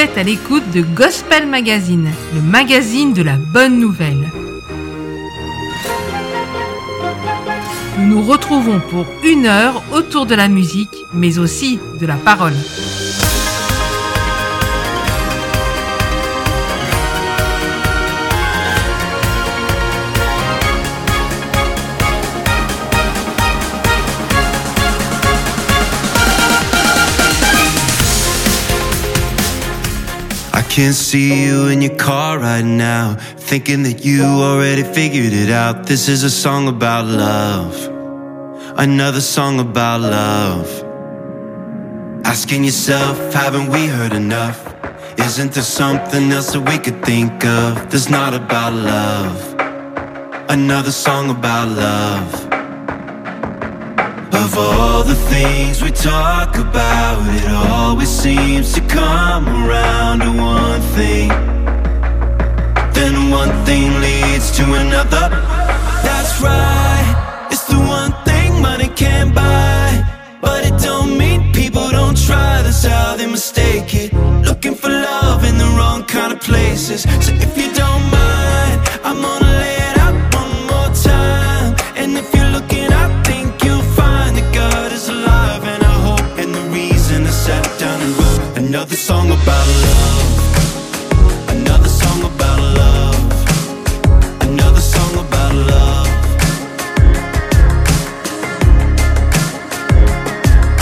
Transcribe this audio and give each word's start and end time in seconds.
êtes 0.00 0.16
à 0.16 0.22
l'écoute 0.22 0.62
de 0.70 0.80
Gospel 0.80 1.46
Magazine, 1.46 2.08
le 2.34 2.40
magazine 2.40 3.12
de 3.12 3.22
la 3.22 3.36
bonne 3.36 3.78
nouvelle. 3.78 4.30
Nous 7.98 8.06
nous 8.06 8.22
retrouvons 8.22 8.80
pour 8.80 9.04
une 9.22 9.44
heure 9.44 9.82
autour 9.92 10.24
de 10.24 10.34
la 10.34 10.48
musique, 10.48 11.04
mais 11.12 11.38
aussi 11.38 11.78
de 12.00 12.06
la 12.06 12.14
parole. 12.16 12.54
Can 30.70 30.92
see 30.92 31.44
you 31.46 31.66
in 31.66 31.82
your 31.82 31.96
car 31.96 32.38
right 32.38 32.64
now, 32.64 33.16
thinking 33.36 33.82
that 33.82 34.04
you 34.04 34.22
already 34.22 34.84
figured 34.84 35.32
it 35.32 35.50
out. 35.50 35.84
This 35.84 36.08
is 36.08 36.22
a 36.22 36.30
song 36.30 36.68
about 36.68 37.06
love, 37.06 37.74
another 38.78 39.20
song 39.20 39.58
about 39.58 40.00
love. 40.00 40.68
Asking 42.24 42.62
yourself, 42.62 43.18
haven't 43.34 43.68
we 43.68 43.88
heard 43.88 44.12
enough? 44.12 44.60
Isn't 45.18 45.52
there 45.52 45.64
something 45.64 46.30
else 46.30 46.52
that 46.52 46.60
we 46.60 46.78
could 46.78 47.04
think 47.04 47.44
of 47.44 47.90
that's 47.90 48.08
not 48.08 48.32
about 48.32 48.72
love? 48.72 49.56
Another 50.48 50.92
song 50.92 51.30
about 51.30 51.68
love. 51.68 52.49
Of 54.32 54.56
all 54.56 55.02
the 55.02 55.14
things 55.14 55.82
we 55.82 55.90
talk 55.90 56.56
about, 56.56 57.18
it 57.34 57.48
always 57.70 58.08
seems 58.08 58.72
to 58.74 58.80
come 58.82 59.48
around 59.48 60.20
to 60.20 60.30
one 60.40 60.80
thing. 60.96 61.28
Then 62.92 63.30
one 63.30 63.52
thing 63.64 64.00
leads 64.00 64.50
to 64.52 64.64
another. 64.74 65.28
That's 66.02 66.40
right, 66.40 67.48
it's 67.50 67.64
the 67.64 67.78
one 67.78 68.12
thing 68.24 68.60
money 68.62 68.88
can't 68.88 69.34
buy. 69.34 70.04
But 70.40 70.64
it 70.64 70.80
don't 70.80 71.18
mean 71.18 71.52
people 71.52 71.88
don't 71.90 72.16
try, 72.16 72.62
that's 72.62 72.84
how 72.84 73.16
they 73.16 73.26
mistake 73.26 73.94
it. 73.94 74.12
Looking 74.44 74.74
for 74.74 74.88
love 74.88 75.44
in 75.44 75.58
the 75.58 75.70
wrong 75.76 76.04
kind 76.04 76.32
of 76.32 76.40
places. 76.40 77.02
So 77.02 77.32
if 77.32 77.56
you 77.58 77.72
don't 77.74 78.04
mind, 78.10 78.80
I'm 79.04 79.20
gonna 79.20 79.52
lay 79.62 79.76
it 79.90 79.98
out 79.98 80.14
one 80.34 80.66
more 80.70 80.94
time. 80.94 81.74
And 81.96 82.16
if 82.16 82.32
you're 82.34 82.39
another 88.70 88.94
song 88.94 89.26
about 89.32 89.66
love. 89.84 90.28
Another 91.48 91.88
song 91.88 92.20
about 92.22 92.60
love. 92.78 94.42
Another 94.42 94.80
song 94.80 95.12
about 95.26 95.52
love. 95.72 96.08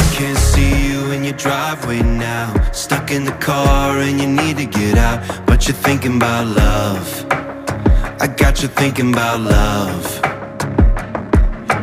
I 0.02 0.06
can't 0.16 0.36
see 0.36 0.72
you 0.86 1.12
in 1.12 1.24
your 1.24 1.38
driveway 1.38 2.02
now. 2.02 2.52
Stuck 2.72 3.10
in 3.10 3.24
the 3.24 3.36
car 3.40 3.96
and 4.00 4.20
you 4.20 4.26
need 4.26 4.58
to 4.58 4.66
get 4.66 4.98
out. 4.98 5.46
But 5.46 5.66
you're 5.66 5.82
thinking 5.88 6.16
about 6.16 6.46
love. 6.46 7.08
I 8.20 8.26
got 8.26 8.60
you 8.60 8.68
thinking 8.68 9.14
about 9.14 9.40
love. 9.40 10.27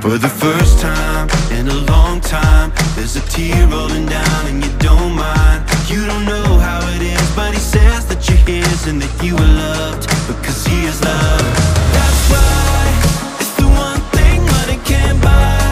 For 0.06 0.20
the 0.20 0.30
first 0.30 0.82
time 0.82 1.28
in 1.50 1.68
a 1.68 1.74
long 1.92 2.22
time, 2.22 2.72
there's 2.96 3.16
a 3.16 3.22
tear 3.22 3.68
rolling 3.68 4.06
down 4.06 4.46
and 4.46 4.64
you 4.64 4.72
don't 4.78 5.16
mind. 5.16 5.66
You 5.90 6.06
don't 6.06 6.26
know 6.26 6.60
how 6.60 6.80
it 6.94 7.02
is, 7.02 7.36
but 7.36 7.56
he 7.56 7.60
says 7.60 8.06
that 8.10 8.30
you're 8.30 8.38
his 8.46 8.86
and 8.86 9.02
that 9.02 9.24
you 9.24 9.36
are 9.36 9.54
loved 9.66 10.08
because 10.28 10.64
he 10.64 10.86
is 10.86 11.02
loved. 11.02 11.58
That's 11.98 12.22
why 12.30 13.40
it's 13.40 13.56
the 13.56 13.66
one 13.66 14.00
thing 14.14 14.46
money 14.46 14.80
can't 14.86 15.20
buy. 15.24 15.65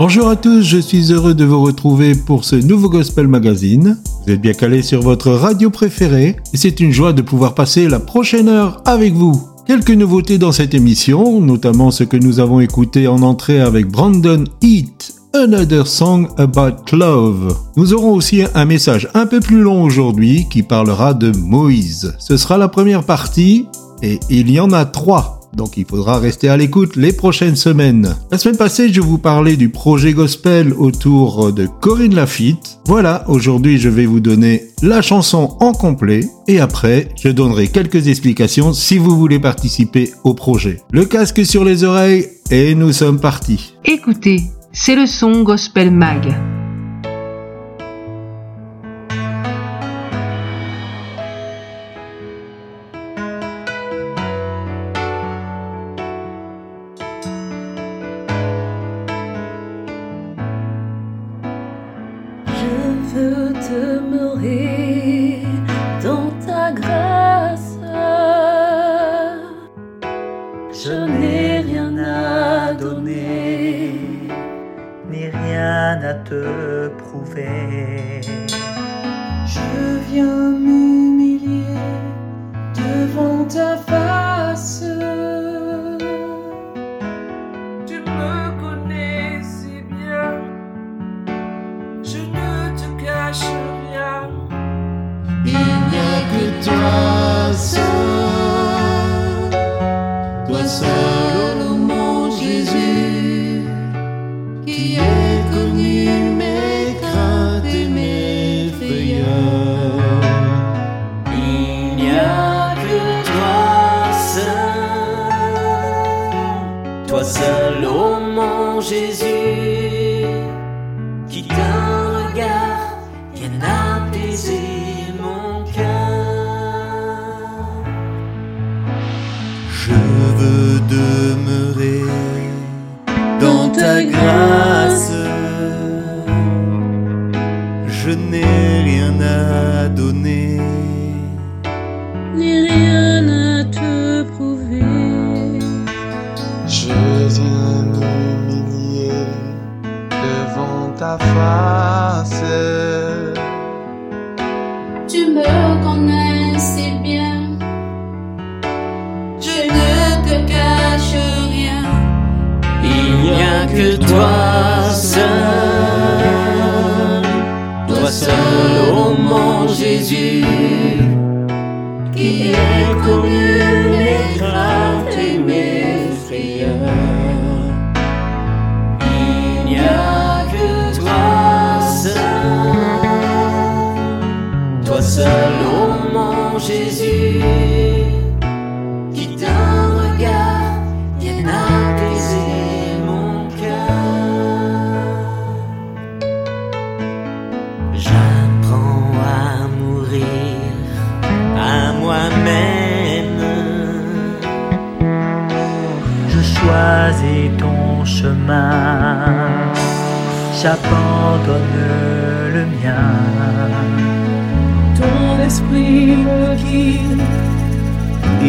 Bonjour 0.00 0.28
à 0.28 0.36
tous, 0.36 0.62
je 0.62 0.78
suis 0.78 1.12
heureux 1.12 1.34
de 1.34 1.44
vous 1.44 1.60
retrouver 1.60 2.14
pour 2.14 2.44
ce 2.44 2.54
nouveau 2.54 2.88
Gospel 2.88 3.26
Magazine. 3.26 3.98
Vous 4.24 4.32
êtes 4.32 4.40
bien 4.40 4.52
calés 4.52 4.82
sur 4.82 5.02
votre 5.02 5.32
radio 5.32 5.70
préférée 5.70 6.36
et 6.52 6.56
c'est 6.56 6.78
une 6.78 6.92
joie 6.92 7.12
de 7.12 7.20
pouvoir 7.20 7.56
passer 7.56 7.88
la 7.88 7.98
prochaine 7.98 8.48
heure 8.48 8.80
avec 8.86 9.12
vous. 9.14 9.42
Quelques 9.66 9.90
nouveautés 9.90 10.38
dans 10.38 10.52
cette 10.52 10.72
émission, 10.72 11.40
notamment 11.40 11.90
ce 11.90 12.04
que 12.04 12.16
nous 12.16 12.38
avons 12.38 12.60
écouté 12.60 13.08
en 13.08 13.22
entrée 13.22 13.60
avec 13.60 13.88
Brandon 13.88 14.44
Heat, 14.62 15.14
Another 15.34 15.88
Song 15.88 16.28
About 16.36 16.96
Love. 16.96 17.56
Nous 17.76 17.92
aurons 17.92 18.12
aussi 18.12 18.44
un 18.54 18.66
message 18.66 19.08
un 19.14 19.26
peu 19.26 19.40
plus 19.40 19.62
long 19.62 19.82
aujourd'hui 19.82 20.46
qui 20.48 20.62
parlera 20.62 21.12
de 21.12 21.32
Moïse. 21.36 22.14
Ce 22.20 22.36
sera 22.36 22.56
la 22.56 22.68
première 22.68 23.02
partie 23.02 23.66
et 24.04 24.20
il 24.30 24.48
y 24.48 24.60
en 24.60 24.70
a 24.70 24.84
trois. 24.84 25.37
Donc 25.54 25.76
il 25.76 25.86
faudra 25.86 26.18
rester 26.18 26.48
à 26.48 26.56
l'écoute 26.56 26.96
les 26.96 27.12
prochaines 27.12 27.56
semaines. 27.56 28.14
La 28.30 28.38
semaine 28.38 28.56
passée, 28.56 28.92
je 28.92 29.00
vous 29.00 29.18
parlais 29.18 29.56
du 29.56 29.68
projet 29.68 30.12
gospel 30.12 30.72
autour 30.72 31.52
de 31.52 31.66
Corinne 31.80 32.14
Lafitte. 32.14 32.80
Voilà, 32.86 33.24
aujourd'hui 33.28 33.78
je 33.78 33.88
vais 33.88 34.06
vous 34.06 34.20
donner 34.20 34.68
la 34.82 35.02
chanson 35.02 35.56
en 35.60 35.72
complet 35.72 36.20
et 36.46 36.60
après 36.60 37.08
je 37.16 37.28
donnerai 37.28 37.68
quelques 37.68 38.08
explications 38.08 38.72
si 38.72 38.98
vous 38.98 39.16
voulez 39.16 39.40
participer 39.40 40.12
au 40.24 40.34
projet. 40.34 40.80
Le 40.92 41.04
casque 41.04 41.44
sur 41.44 41.64
les 41.64 41.84
oreilles 41.84 42.28
et 42.50 42.74
nous 42.74 42.92
sommes 42.92 43.20
partis. 43.20 43.74
Écoutez, 43.84 44.42
c'est 44.72 44.96
le 44.96 45.06
son 45.06 45.42
Gospel 45.42 45.90
Mag. 45.90 46.57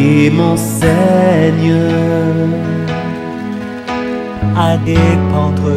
Mon 0.00 0.30
m'enseigne 0.30 1.76
à 4.56 4.78
dépendre 4.78 5.70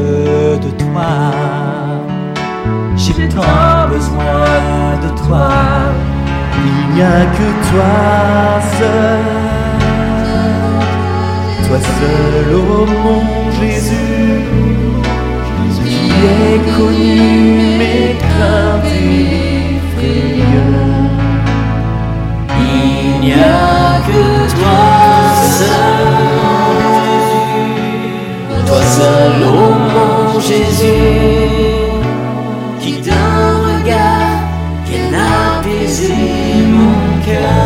de 0.64 0.70
toi. 0.82 1.16
J'ai 2.96 3.28
tant 3.28 3.90
besoin 3.90 4.96
de 5.04 5.10
toi, 5.28 5.50
il 6.66 6.96
n'y 6.96 7.02
a 7.02 7.26
que 7.38 7.48
toi 7.70 7.96
seul, 8.78 9.24
toi 11.68 11.80
seul, 11.98 12.56
ô 12.56 12.58
oh 12.62 12.86
mon 13.04 13.52
Jésus, 13.60 14.42
qui 15.84 16.04
est 16.40 16.62
connu 16.78 17.78
mes 17.78 18.16
craintes 18.20 18.86
et. 18.86 19.44
Il 23.26 23.30
n'y 23.30 23.36
a 23.36 24.02
que 24.06 24.22
toi 24.54 24.80
seul, 25.60 26.08
toi 28.66 28.82
seul, 28.98 29.44
ô 29.44 29.50
mon 29.94 30.40
Jésus, 30.42 31.14
qui 32.82 32.94
d'un 33.00 33.54
regard, 33.70 34.42
qu'elle 34.86 35.16
apaisé 35.16 36.16
mon 36.68 36.96
cœur. 37.26 37.63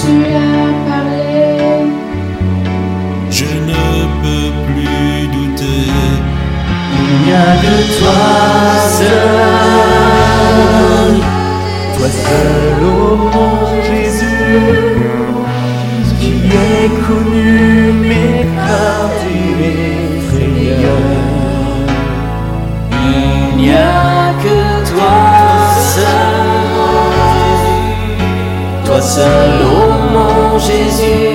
tu 0.00 0.12
as 0.34 0.72
parlé. 0.88 1.86
Je 3.30 3.50
ne 3.68 3.82
peux 4.22 4.50
plus 4.66 5.28
douter. 5.34 5.90
Il 6.94 7.08
n'y 7.26 7.32
a 7.32 7.52
que 7.62 7.74
toi 7.98 8.22
seul, 8.98 9.90
toi 11.96 12.08
seul, 12.08 12.82
ô 12.84 12.88
oh 12.90 13.16
mon 13.34 13.82
Jésus. 13.82 14.91
seul, 29.14 29.60
ô 29.62 29.92
mon 30.12 30.58
Jésus. 30.58 31.31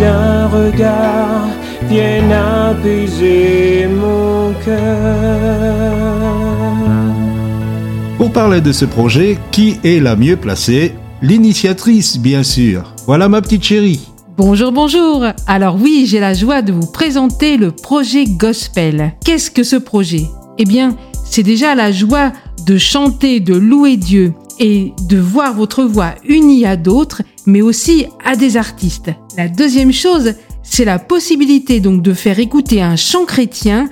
D'un 0.00 0.48
regard 0.48 1.46
apaiser 2.70 3.86
mon 3.86 4.54
cœur. 4.64 5.96
Pour 8.16 8.32
parler 8.32 8.60
de 8.60 8.72
ce 8.72 8.84
projet, 8.84 9.38
qui 9.50 9.78
est 9.84 10.00
la 10.00 10.16
mieux 10.16 10.36
placée? 10.36 10.94
L'initiatrice, 11.22 12.18
bien 12.18 12.42
sûr. 12.42 12.94
Voilà 13.06 13.28
ma 13.28 13.42
petite 13.42 13.64
chérie. 13.64 14.08
Bonjour, 14.36 14.72
bonjour. 14.72 15.26
Alors 15.46 15.76
oui, 15.78 16.06
j'ai 16.06 16.20
la 16.20 16.32
joie 16.32 16.62
de 16.62 16.72
vous 16.72 16.90
présenter 16.90 17.58
le 17.58 17.72
projet 17.72 18.24
Gospel. 18.24 19.12
Qu'est-ce 19.24 19.50
que 19.50 19.64
ce 19.64 19.76
projet? 19.76 20.24
Eh 20.58 20.64
bien, 20.64 20.96
c'est 21.24 21.42
déjà 21.42 21.74
la 21.74 21.92
joie 21.92 22.32
de 22.66 22.78
chanter, 22.78 23.40
de 23.40 23.54
louer 23.54 23.96
Dieu 23.96 24.32
et 24.60 24.92
de 25.08 25.18
voir 25.18 25.54
votre 25.54 25.82
voix 25.82 26.14
unie 26.24 26.66
à 26.66 26.76
d'autres, 26.76 27.22
mais 27.46 27.62
aussi 27.62 28.06
à 28.24 28.36
des 28.36 28.56
artistes. 28.56 29.10
La 29.36 29.48
deuxième 29.48 29.92
chose, 29.92 30.34
c'est 30.62 30.84
la 30.84 30.98
possibilité 30.98 31.80
donc 31.80 32.02
de 32.02 32.12
faire 32.12 32.38
écouter 32.38 32.82
un 32.82 32.94
chant 32.94 33.24
chrétien 33.24 33.88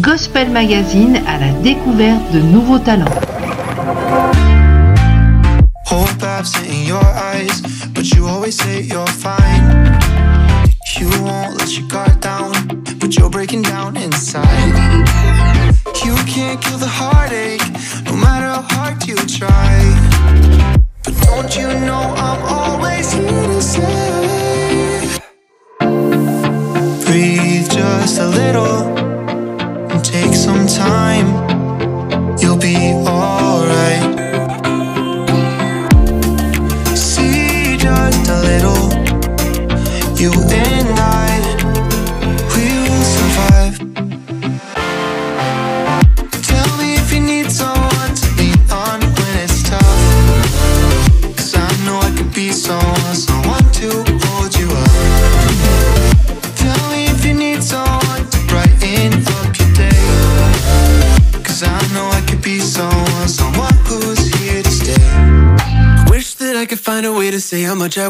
Gospel 0.00 0.50
Magazine 0.50 1.20
à 1.26 1.38
la 1.38 1.50
découverte 1.62 2.30
de 2.32 2.40
nouveaux 2.40 2.78
talents. 2.78 3.06
Hope 5.86 6.22
I've 6.22 6.46
seen 6.46 6.86
your 6.86 7.02
eyes, 7.02 7.62
but 7.94 8.04
you 8.14 8.26
always 8.26 8.56
say 8.56 8.82
you're 8.82 9.06
fine. 9.06 9.98
You 11.00 11.08
won't 11.22 11.58
let 11.58 11.76
your 11.76 11.88
guard 11.88 12.20
down, 12.20 12.52
but 13.00 13.16
you're 13.16 13.30
breaking 13.30 13.62
down 13.62 13.96
inside. 13.96 14.46
You 16.04 16.14
can't 16.26 16.60
kill 16.60 16.78
the 16.78 16.86
heartache, 16.86 17.62
no 18.04 18.14
matter 18.14 18.46
how 18.46 18.62
hard 18.68 19.04
you 19.06 19.16
try. 19.26 19.80
Don't 21.24 21.56
you 21.56 21.68
know 21.86 22.14
I'm 22.16 22.42
always 22.46 23.12
here 23.12 23.46
to 23.46 23.60
say, 23.60 24.27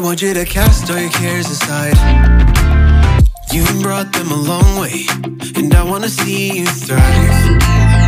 want 0.09 0.23
you 0.23 0.33
to 0.33 0.43
cast 0.43 0.89
all 0.89 0.97
your 0.97 1.11
cares 1.11 1.45
aside. 1.51 1.95
You 3.53 3.63
brought 3.83 4.11
them 4.11 4.31
a 4.31 4.35
long 4.35 4.79
way, 4.81 5.05
and 5.55 5.71
I 5.71 5.83
wanna 5.83 6.09
see 6.09 6.61
you 6.61 6.65
thrive. 6.65 7.98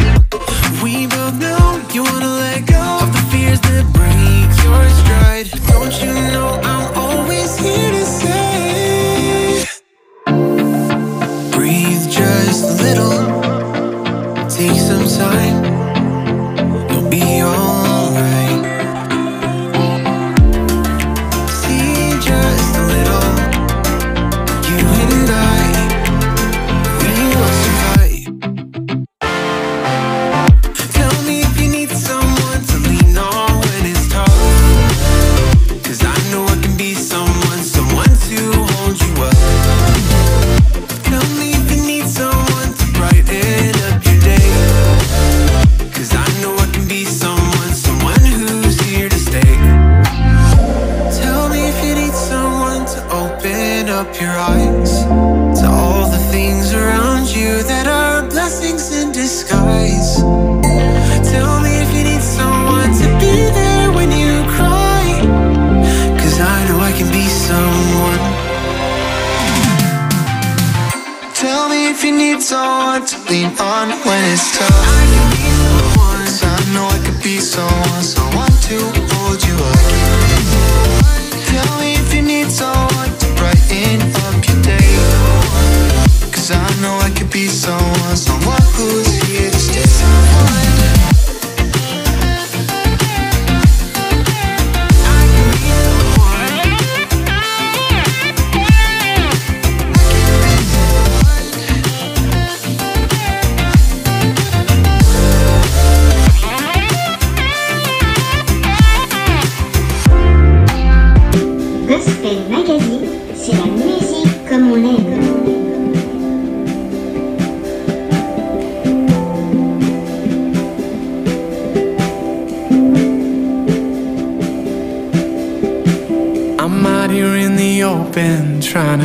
If 61.84 61.94
you 61.94 62.04
need 62.04 62.22
someone 62.22 62.92
to 63.02 63.08
be 63.22 63.34
there 63.54 63.92
when 63.92 64.10
you 64.12 64.44
cry. 64.56 65.06
Cause 66.20 66.40
I 66.40 66.68
know 66.68 66.80
I 66.80 66.92
can 66.92 67.10
be 67.12 67.28
someone. 67.28 68.22
Tell 71.36 71.70
me 71.70 71.90
if 71.90 72.04
you 72.04 72.14
need 72.18 72.42
someone 72.42 73.06
to 73.06 73.18
lean 73.30 73.52
on 73.60 73.90
when 74.06 74.22
it's 74.34 74.58
tough. 74.58 74.72
I 74.98 75.04
can 75.14 75.28
be 75.36 75.46
someone. 75.62 76.26
'Cause 76.26 76.44
I 76.44 76.60
know 76.74 76.88
I 76.88 77.00
can 77.06 77.18
be 77.22 77.40
someone, 77.40 78.04
someone 78.04 78.54
to 78.68 79.01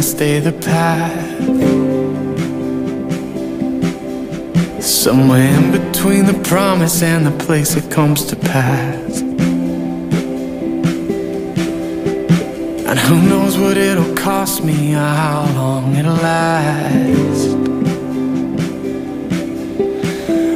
stay 0.07 0.39
the 0.39 0.53
path. 0.53 1.43
Somewhere 4.81 5.49
in 5.59 5.73
between 5.73 6.27
the 6.27 6.41
promise 6.45 7.03
and 7.03 7.27
the 7.27 7.37
place 7.45 7.75
it 7.75 7.91
comes 7.91 8.25
to 8.27 8.37
pass. 8.37 9.21
And 12.89 12.99
who 13.01 13.21
knows 13.29 13.59
what 13.59 13.77
it'll 13.77 14.15
cost 14.15 14.63
me 14.63 14.95
or 14.95 14.99
how 14.99 15.53
long 15.57 15.97
it'll 15.97 16.15
last. 16.15 17.57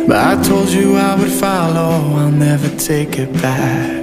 But 0.07 0.17
I 0.17 0.43
told 0.43 0.69
you 0.69 0.97
I 0.97 1.17
would 1.17 1.33
follow, 1.33 2.17
I'll 2.19 2.31
never 2.31 2.69
take 2.77 3.19
it 3.19 3.33
back. 3.43 4.00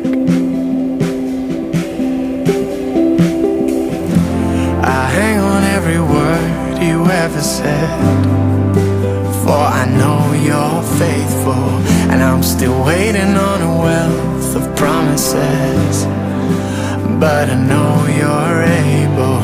Said. 7.67 7.89
For 9.43 9.63
I 9.81 9.85
know 9.99 10.19
you're 10.47 10.83
faithful, 11.01 11.67
and 12.11 12.19
I'm 12.27 12.43
still 12.43 12.77
waiting 12.91 13.33
on 13.49 13.59
a 13.71 13.73
wealth 13.85 14.51
of 14.59 14.65
promises. 14.81 15.95
But 17.23 17.45
I 17.55 17.57
know 17.71 17.91
you're 18.19 18.59
able. 18.93 19.41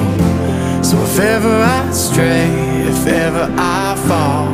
So 0.90 0.96
if 1.08 1.16
ever 1.36 1.56
I 1.80 1.82
stray, 1.92 2.50
if 2.92 3.02
ever 3.26 3.46
I 3.82 3.86
fall, 4.08 4.48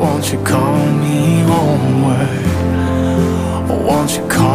won't 0.00 0.24
you 0.32 0.40
call 0.52 0.78
me 1.02 1.18
homeward? 1.50 2.44
Won't 3.88 4.12
you 4.16 4.24
call 4.36 4.53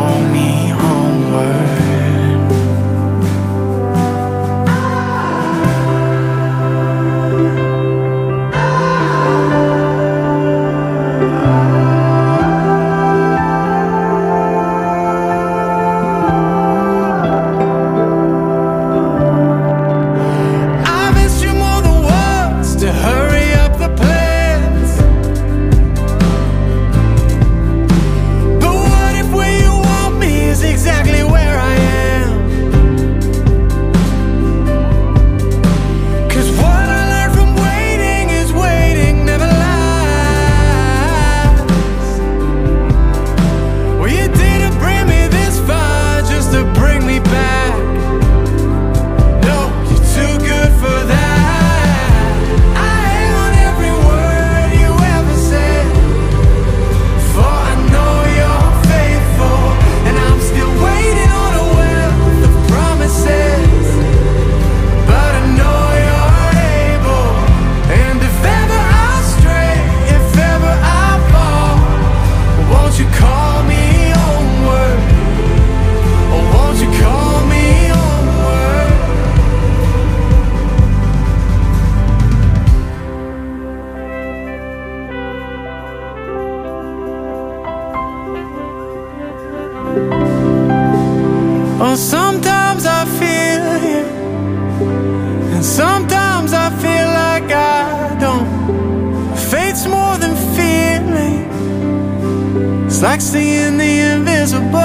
it's 102.99 103.05
like 103.05 103.21
seeing 103.21 103.77
the 103.77 104.13
invisible, 104.13 104.75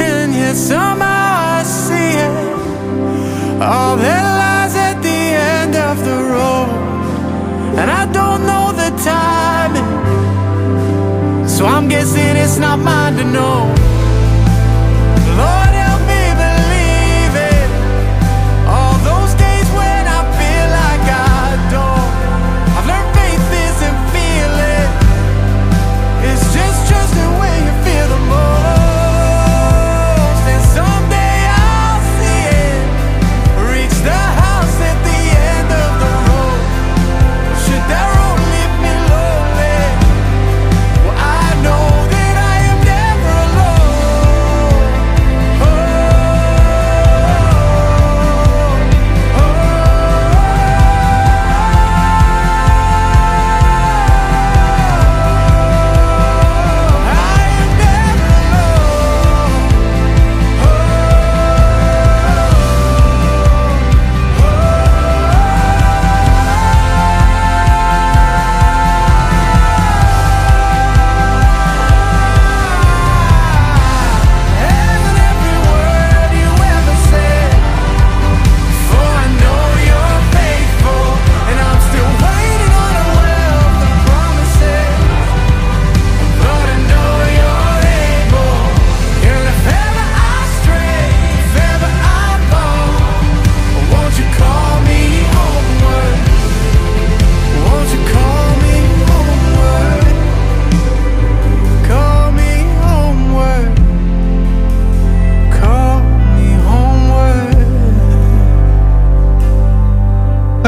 and 0.00 0.32
yet 0.32 0.56
somehow 0.56 1.58
I 1.58 1.62
see 1.62 2.16
it. 2.16 2.32
All 3.60 3.98
that 3.98 4.24
lies 4.40 4.74
at 4.74 5.02
the 5.02 5.20
end 5.52 5.76
of 5.76 6.02
the 6.02 6.16
road, 6.32 6.70
and 7.78 7.90
I 7.90 8.06
don't 8.10 8.46
know 8.46 8.72
the 8.72 8.90
timing, 9.04 9.92
so 11.46 11.66
I'm 11.66 11.88
guessing 11.90 12.38
it's 12.38 12.56
not 12.56 12.78
mine 12.78 13.16
to 13.18 13.24
know. 13.24 13.95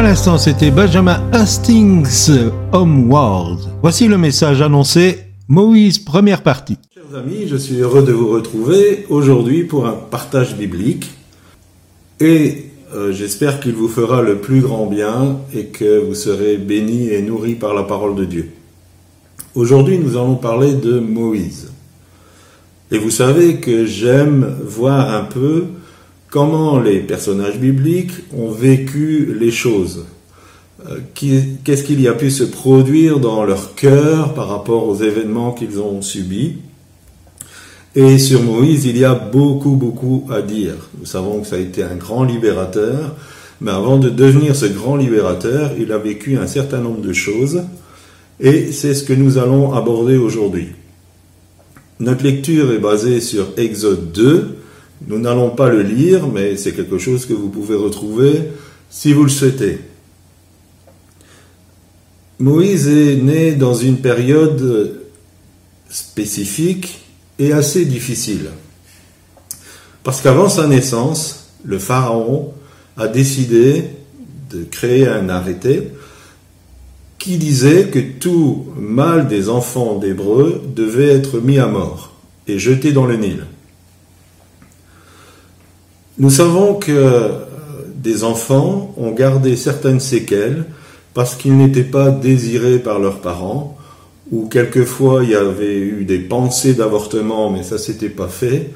L'instant, 0.08 0.38
c'était 0.38 0.70
Benjamin 0.70 1.22
Hastings 1.32 2.48
Homeward. 2.72 3.58
Voici 3.82 4.08
le 4.08 4.16
message 4.16 4.62
annoncé. 4.62 5.18
Moïse, 5.48 5.98
première 5.98 6.42
partie. 6.42 6.78
Chers 6.94 7.18
amis, 7.18 7.46
je 7.46 7.56
suis 7.56 7.76
heureux 7.76 8.02
de 8.02 8.12
vous 8.12 8.30
retrouver 8.30 9.04
aujourd'hui 9.10 9.64
pour 9.64 9.86
un 9.86 9.92
partage 9.92 10.56
biblique. 10.56 11.10
Et 12.20 12.70
euh, 12.94 13.12
j'espère 13.12 13.60
qu'il 13.60 13.74
vous 13.74 13.88
fera 13.88 14.22
le 14.22 14.36
plus 14.36 14.62
grand 14.62 14.86
bien 14.86 15.40
et 15.54 15.66
que 15.66 15.98
vous 15.98 16.14
serez 16.14 16.56
bénis 16.56 17.10
et 17.10 17.20
nourris 17.20 17.56
par 17.56 17.74
la 17.74 17.82
parole 17.82 18.14
de 18.14 18.24
Dieu. 18.24 18.48
Aujourd'hui, 19.54 19.98
nous 19.98 20.16
allons 20.16 20.36
parler 20.36 20.72
de 20.72 21.00
Moïse. 21.00 21.70
Et 22.90 22.96
vous 22.96 23.10
savez 23.10 23.56
que 23.56 23.84
j'aime 23.84 24.56
voir 24.64 25.14
un 25.14 25.24
peu 25.24 25.64
comment 26.30 26.78
les 26.78 27.00
personnages 27.00 27.58
bibliques 27.58 28.12
ont 28.36 28.50
vécu 28.50 29.36
les 29.38 29.50
choses. 29.50 30.04
Euh, 30.86 30.98
qu'est-ce 31.64 31.82
qu'il 31.82 32.00
y 32.00 32.08
a 32.08 32.14
pu 32.14 32.30
se 32.30 32.44
produire 32.44 33.18
dans 33.18 33.44
leur 33.44 33.74
cœur 33.74 34.34
par 34.34 34.48
rapport 34.48 34.86
aux 34.86 34.96
événements 34.96 35.52
qu'ils 35.52 35.80
ont 35.80 36.02
subis? 36.02 36.56
Et 37.96 38.18
sur 38.18 38.42
Moïse, 38.42 38.84
il 38.84 38.96
y 38.96 39.04
a 39.04 39.14
beaucoup, 39.14 39.72
beaucoup 39.72 40.28
à 40.30 40.42
dire. 40.42 40.74
Nous 41.00 41.06
savons 41.06 41.40
que 41.40 41.46
ça 41.46 41.56
a 41.56 41.58
été 41.58 41.82
un 41.82 41.96
grand 41.96 42.22
libérateur, 42.22 43.16
mais 43.60 43.72
avant 43.72 43.98
de 43.98 44.08
devenir 44.08 44.54
ce 44.54 44.66
grand 44.66 44.96
libérateur, 44.96 45.72
il 45.78 45.90
a 45.90 45.98
vécu 45.98 46.36
un 46.36 46.46
certain 46.46 46.78
nombre 46.78 47.00
de 47.00 47.12
choses, 47.12 47.62
et 48.38 48.70
c'est 48.70 48.94
ce 48.94 49.02
que 49.02 49.12
nous 49.12 49.36
allons 49.38 49.72
aborder 49.72 50.16
aujourd'hui. 50.16 50.68
Notre 51.98 52.22
lecture 52.22 52.70
est 52.70 52.78
basée 52.78 53.20
sur 53.20 53.48
Exode 53.56 54.12
2. 54.12 54.57
Nous 55.06 55.18
n'allons 55.18 55.50
pas 55.50 55.68
le 55.68 55.82
lire, 55.82 56.26
mais 56.26 56.56
c'est 56.56 56.72
quelque 56.72 56.98
chose 56.98 57.26
que 57.26 57.32
vous 57.32 57.48
pouvez 57.48 57.76
retrouver 57.76 58.42
si 58.90 59.12
vous 59.12 59.22
le 59.22 59.28
souhaitez. 59.28 59.80
Moïse 62.38 62.88
est 62.88 63.16
né 63.16 63.52
dans 63.52 63.74
une 63.74 63.98
période 63.98 65.00
spécifique 65.88 67.00
et 67.38 67.52
assez 67.52 67.84
difficile. 67.84 68.50
Parce 70.04 70.20
qu'avant 70.20 70.48
sa 70.48 70.66
naissance, 70.66 71.48
le 71.64 71.78
Pharaon 71.78 72.52
a 72.96 73.08
décidé 73.08 73.84
de 74.50 74.64
créer 74.64 75.06
un 75.06 75.28
arrêté 75.28 75.88
qui 77.18 77.36
disait 77.36 77.88
que 77.88 77.98
tout 77.98 78.66
mâle 78.76 79.28
des 79.28 79.48
enfants 79.48 79.98
d'Hébreux 79.98 80.62
devait 80.74 81.08
être 81.08 81.40
mis 81.40 81.58
à 81.58 81.66
mort 81.66 82.12
et 82.46 82.58
jeté 82.58 82.92
dans 82.92 83.06
le 83.06 83.16
Nil. 83.16 83.44
Nous 86.18 86.30
savons 86.30 86.74
que 86.74 87.30
des 87.94 88.24
enfants 88.24 88.92
ont 88.96 89.12
gardé 89.12 89.54
certaines 89.54 90.00
séquelles 90.00 90.64
parce 91.14 91.36
qu'ils 91.36 91.56
n'étaient 91.56 91.82
pas 91.82 92.10
désirés 92.10 92.78
par 92.78 92.98
leurs 92.98 93.20
parents, 93.20 93.76
ou 94.32 94.48
quelquefois 94.48 95.22
il 95.22 95.30
y 95.30 95.34
avait 95.36 95.78
eu 95.78 96.04
des 96.04 96.18
pensées 96.18 96.74
d'avortement, 96.74 97.50
mais 97.50 97.62
ça 97.62 97.78
s'était 97.78 98.08
pas 98.08 98.26
fait, 98.26 98.70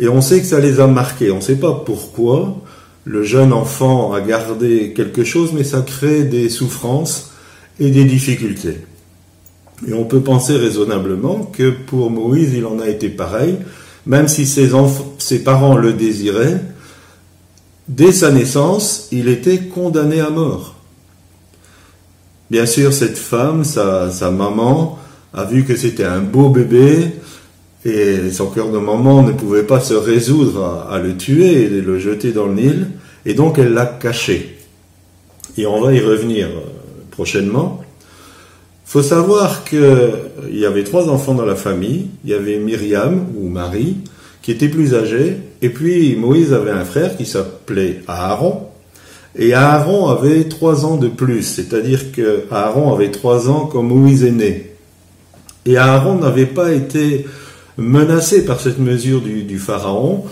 et 0.00 0.08
on 0.08 0.20
sait 0.20 0.40
que 0.40 0.46
ça 0.46 0.58
les 0.58 0.80
a 0.80 0.86
marqués. 0.88 1.30
On 1.30 1.36
ne 1.36 1.40
sait 1.40 1.56
pas 1.56 1.72
pourquoi 1.72 2.56
le 3.04 3.22
jeune 3.22 3.52
enfant 3.52 4.12
a 4.12 4.20
gardé 4.20 4.92
quelque 4.92 5.22
chose, 5.22 5.52
mais 5.52 5.64
ça 5.64 5.82
crée 5.82 6.24
des 6.24 6.48
souffrances 6.48 7.30
et 7.78 7.90
des 7.90 8.04
difficultés. 8.04 8.78
Et 9.86 9.92
on 9.92 10.04
peut 10.04 10.20
penser 10.20 10.56
raisonnablement 10.56 11.50
que 11.52 11.70
pour 11.70 12.10
Moïse, 12.10 12.54
il 12.54 12.66
en 12.66 12.80
a 12.80 12.88
été 12.88 13.08
pareil, 13.08 13.56
même 14.04 14.26
si 14.26 14.46
ses 14.46 15.44
parents 15.44 15.76
le 15.76 15.92
désiraient, 15.92 16.60
dès 17.88 18.12
sa 18.12 18.30
naissance, 18.30 19.08
il 19.12 19.28
était 19.28 19.58
condamné 19.58 20.20
à 20.20 20.30
mort. 20.30 20.74
Bien 22.50 22.66
sûr, 22.66 22.92
cette 22.92 23.18
femme, 23.18 23.64
sa, 23.64 24.30
maman, 24.30 24.98
a 25.34 25.44
vu 25.44 25.64
que 25.64 25.76
c'était 25.76 26.04
un 26.04 26.20
beau 26.20 26.48
bébé 26.48 27.12
et 27.84 28.30
son 28.30 28.46
cœur 28.46 28.70
de 28.70 28.78
maman 28.78 29.22
ne 29.22 29.32
pouvait 29.32 29.62
pas 29.62 29.80
se 29.80 29.94
résoudre 29.94 30.86
à, 30.90 30.98
le 30.98 31.16
tuer 31.16 31.64
et 31.64 31.68
le 31.68 31.98
jeter 31.98 32.32
dans 32.32 32.46
le 32.46 32.54
Nil, 32.54 32.88
et 33.24 33.34
donc 33.34 33.58
elle 33.58 33.72
l'a 33.72 33.86
caché. 33.86 34.58
Et 35.56 35.66
on 35.66 35.80
va 35.80 35.92
y 35.92 36.00
revenir 36.00 36.48
euh, 36.48 36.60
prochainement. 37.10 37.80
Il 38.86 38.90
faut 38.90 39.02
savoir 39.02 39.64
qu'il 39.64 40.10
y 40.50 40.64
avait 40.64 40.84
trois 40.84 41.08
enfants 41.08 41.34
dans 41.34 41.44
la 41.44 41.56
famille. 41.56 42.06
Il 42.24 42.30
y 42.30 42.34
avait 42.34 42.58
Myriam 42.58 43.26
ou 43.36 43.48
Marie, 43.48 43.98
qui 44.48 44.52
était 44.52 44.70
plus 44.70 44.94
âgée, 44.94 45.36
et 45.60 45.68
puis 45.68 46.16
Moïse 46.16 46.54
avait 46.54 46.70
un 46.70 46.86
frère 46.86 47.18
qui 47.18 47.26
s'appelait 47.26 48.00
Aaron, 48.08 48.68
et 49.36 49.52
Aaron 49.52 50.08
avait 50.08 50.44
trois 50.44 50.86
ans 50.86 50.96
de 50.96 51.08
plus, 51.08 51.42
c'est-à-dire 51.42 52.12
que 52.12 52.44
Aaron 52.50 52.94
avait 52.94 53.10
trois 53.10 53.50
ans 53.50 53.68
quand 53.70 53.82
Moïse 53.82 54.24
est 54.24 54.30
né. 54.30 54.72
Et 55.66 55.76
Aaron 55.76 56.14
n'avait 56.14 56.46
pas 56.46 56.72
été 56.72 57.26
menacé 57.76 58.46
par 58.46 58.58
cette 58.58 58.78
mesure 58.78 59.20
du, 59.20 59.58
Pharaon. 59.58 60.24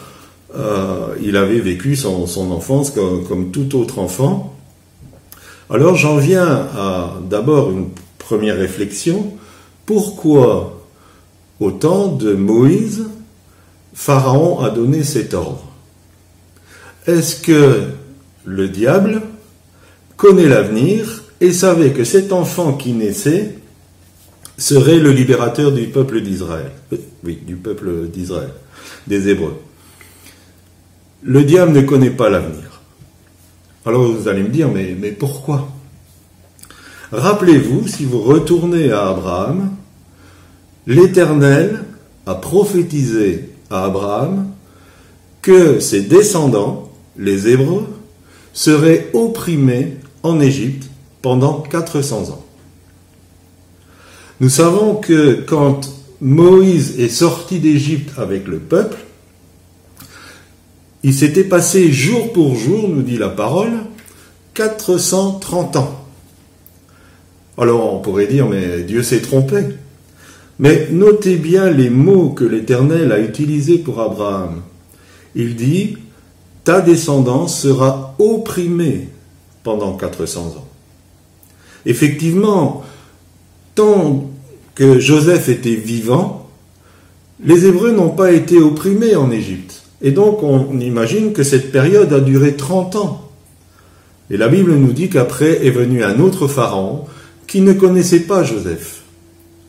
Euh, 0.56 1.08
il 1.22 1.36
avait 1.36 1.60
vécu 1.60 1.94
son, 1.94 2.24
enfance 2.52 2.92
comme, 2.92 3.50
tout 3.50 3.78
autre 3.78 3.98
enfant. 3.98 4.56
Alors 5.68 5.96
j'en 5.96 6.16
viens 6.16 6.46
à 6.74 7.18
d'abord 7.28 7.70
une 7.70 7.88
première 8.16 8.56
réflexion. 8.56 9.34
Pourquoi, 9.84 10.86
au 11.60 11.70
temps 11.70 12.08
de 12.08 12.32
Moïse, 12.32 13.04
Pharaon 13.96 14.60
a 14.60 14.68
donné 14.68 15.02
cet 15.02 15.32
ordre 15.32 15.64
Est-ce 17.06 17.34
que 17.40 17.84
le 18.44 18.68
diable 18.68 19.22
connaît 20.18 20.48
l'avenir 20.48 21.24
et 21.40 21.50
savait 21.50 21.92
que 21.92 22.04
cet 22.04 22.30
enfant 22.30 22.74
qui 22.74 22.92
naissait 22.92 23.54
serait 24.58 24.98
le 24.98 25.10
libérateur 25.10 25.72
du 25.72 25.86
peuple 25.86 26.20
d'Israël? 26.20 26.70
Oui, 27.24 27.38
du 27.44 27.56
peuple 27.56 28.08
d'Israël, 28.08 28.52
des 29.06 29.30
Hébreux. 29.30 29.60
Le 31.22 31.42
diable 31.42 31.72
ne 31.72 31.80
connaît 31.80 32.10
pas 32.10 32.28
l'avenir. 32.28 32.82
Alors 33.86 34.12
vous 34.12 34.28
allez 34.28 34.42
me 34.42 34.50
dire, 34.50 34.68
mais, 34.68 34.94
mais 34.96 35.10
pourquoi? 35.10 35.72
Rappelez-vous, 37.12 37.88
si 37.88 38.04
vous 38.04 38.20
retournez 38.20 38.92
à 38.92 39.08
Abraham, 39.08 39.70
l'Éternel 40.86 41.82
a 42.26 42.34
prophétisé 42.34 43.55
à 43.70 43.84
Abraham 43.84 44.48
que 45.42 45.80
ses 45.80 46.02
descendants, 46.02 46.90
les 47.16 47.48
Hébreux, 47.48 47.86
serait 48.52 49.10
opprimé 49.12 49.96
en 50.22 50.40
Égypte 50.40 50.90
pendant 51.22 51.60
400 51.60 52.30
ans. 52.30 52.44
Nous 54.40 54.48
savons 54.48 54.96
que 54.96 55.44
quand 55.46 55.92
Moïse 56.20 56.98
est 56.98 57.08
sorti 57.08 57.58
d'Égypte 57.58 58.18
avec 58.18 58.46
le 58.46 58.58
peuple, 58.58 58.98
il 61.02 61.14
s'était 61.14 61.44
passé 61.44 61.92
jour 61.92 62.32
pour 62.32 62.56
jour, 62.56 62.88
nous 62.88 63.02
dit 63.02 63.18
la 63.18 63.28
parole, 63.28 63.72
430 64.54 65.76
ans. 65.76 66.06
Alors 67.58 67.94
on 67.94 68.00
pourrait 68.00 68.26
dire, 68.26 68.48
mais 68.48 68.82
Dieu 68.82 69.02
s'est 69.02 69.20
trompé. 69.20 69.64
Mais 70.58 70.88
notez 70.90 71.36
bien 71.36 71.70
les 71.70 71.90
mots 71.90 72.30
que 72.30 72.44
l'Éternel 72.44 73.12
a 73.12 73.20
utilisés 73.20 73.78
pour 73.78 74.00
Abraham. 74.00 74.62
Il 75.34 75.54
dit, 75.54 75.98
ta 76.64 76.80
descendance 76.80 77.60
sera 77.60 78.14
opprimée 78.18 79.08
pendant 79.62 79.96
400 79.96 80.40
ans. 80.58 80.68
Effectivement, 81.84 82.84
tant 83.74 84.30
que 84.74 84.98
Joseph 84.98 85.48
était 85.48 85.74
vivant, 85.74 86.48
les 87.44 87.66
Hébreux 87.66 87.92
n'ont 87.92 88.10
pas 88.10 88.32
été 88.32 88.58
opprimés 88.58 89.14
en 89.14 89.30
Égypte. 89.30 89.82
Et 90.02 90.10
donc 90.10 90.42
on 90.42 90.78
imagine 90.80 91.32
que 91.32 91.42
cette 91.42 91.70
période 91.70 92.12
a 92.12 92.20
duré 92.20 92.56
30 92.56 92.96
ans. 92.96 93.30
Et 94.30 94.36
la 94.36 94.48
Bible 94.48 94.74
nous 94.74 94.92
dit 94.92 95.08
qu'après 95.08 95.66
est 95.66 95.70
venu 95.70 96.02
un 96.02 96.18
autre 96.20 96.48
pharaon 96.48 97.04
qui 97.46 97.60
ne 97.60 97.72
connaissait 97.72 98.20
pas 98.20 98.42
Joseph. 98.42 99.02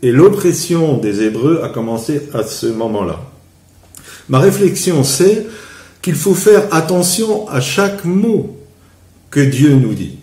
Et 0.01 0.12
l'oppression 0.12 0.97
des 0.97 1.21
Hébreux 1.23 1.62
a 1.63 1.69
commencé 1.69 2.29
à 2.33 2.43
ce 2.43 2.67
moment-là. 2.67 3.19
Ma 4.29 4.39
réflexion 4.39 5.03
c'est 5.03 5.47
qu'il 6.01 6.15
faut 6.15 6.36
faire 6.36 6.73
attention 6.73 7.47
à 7.49 7.60
chaque 7.60 8.05
mot 8.05 8.57
que 9.29 9.39
Dieu 9.39 9.75
nous 9.75 9.93
dit. 9.93 10.17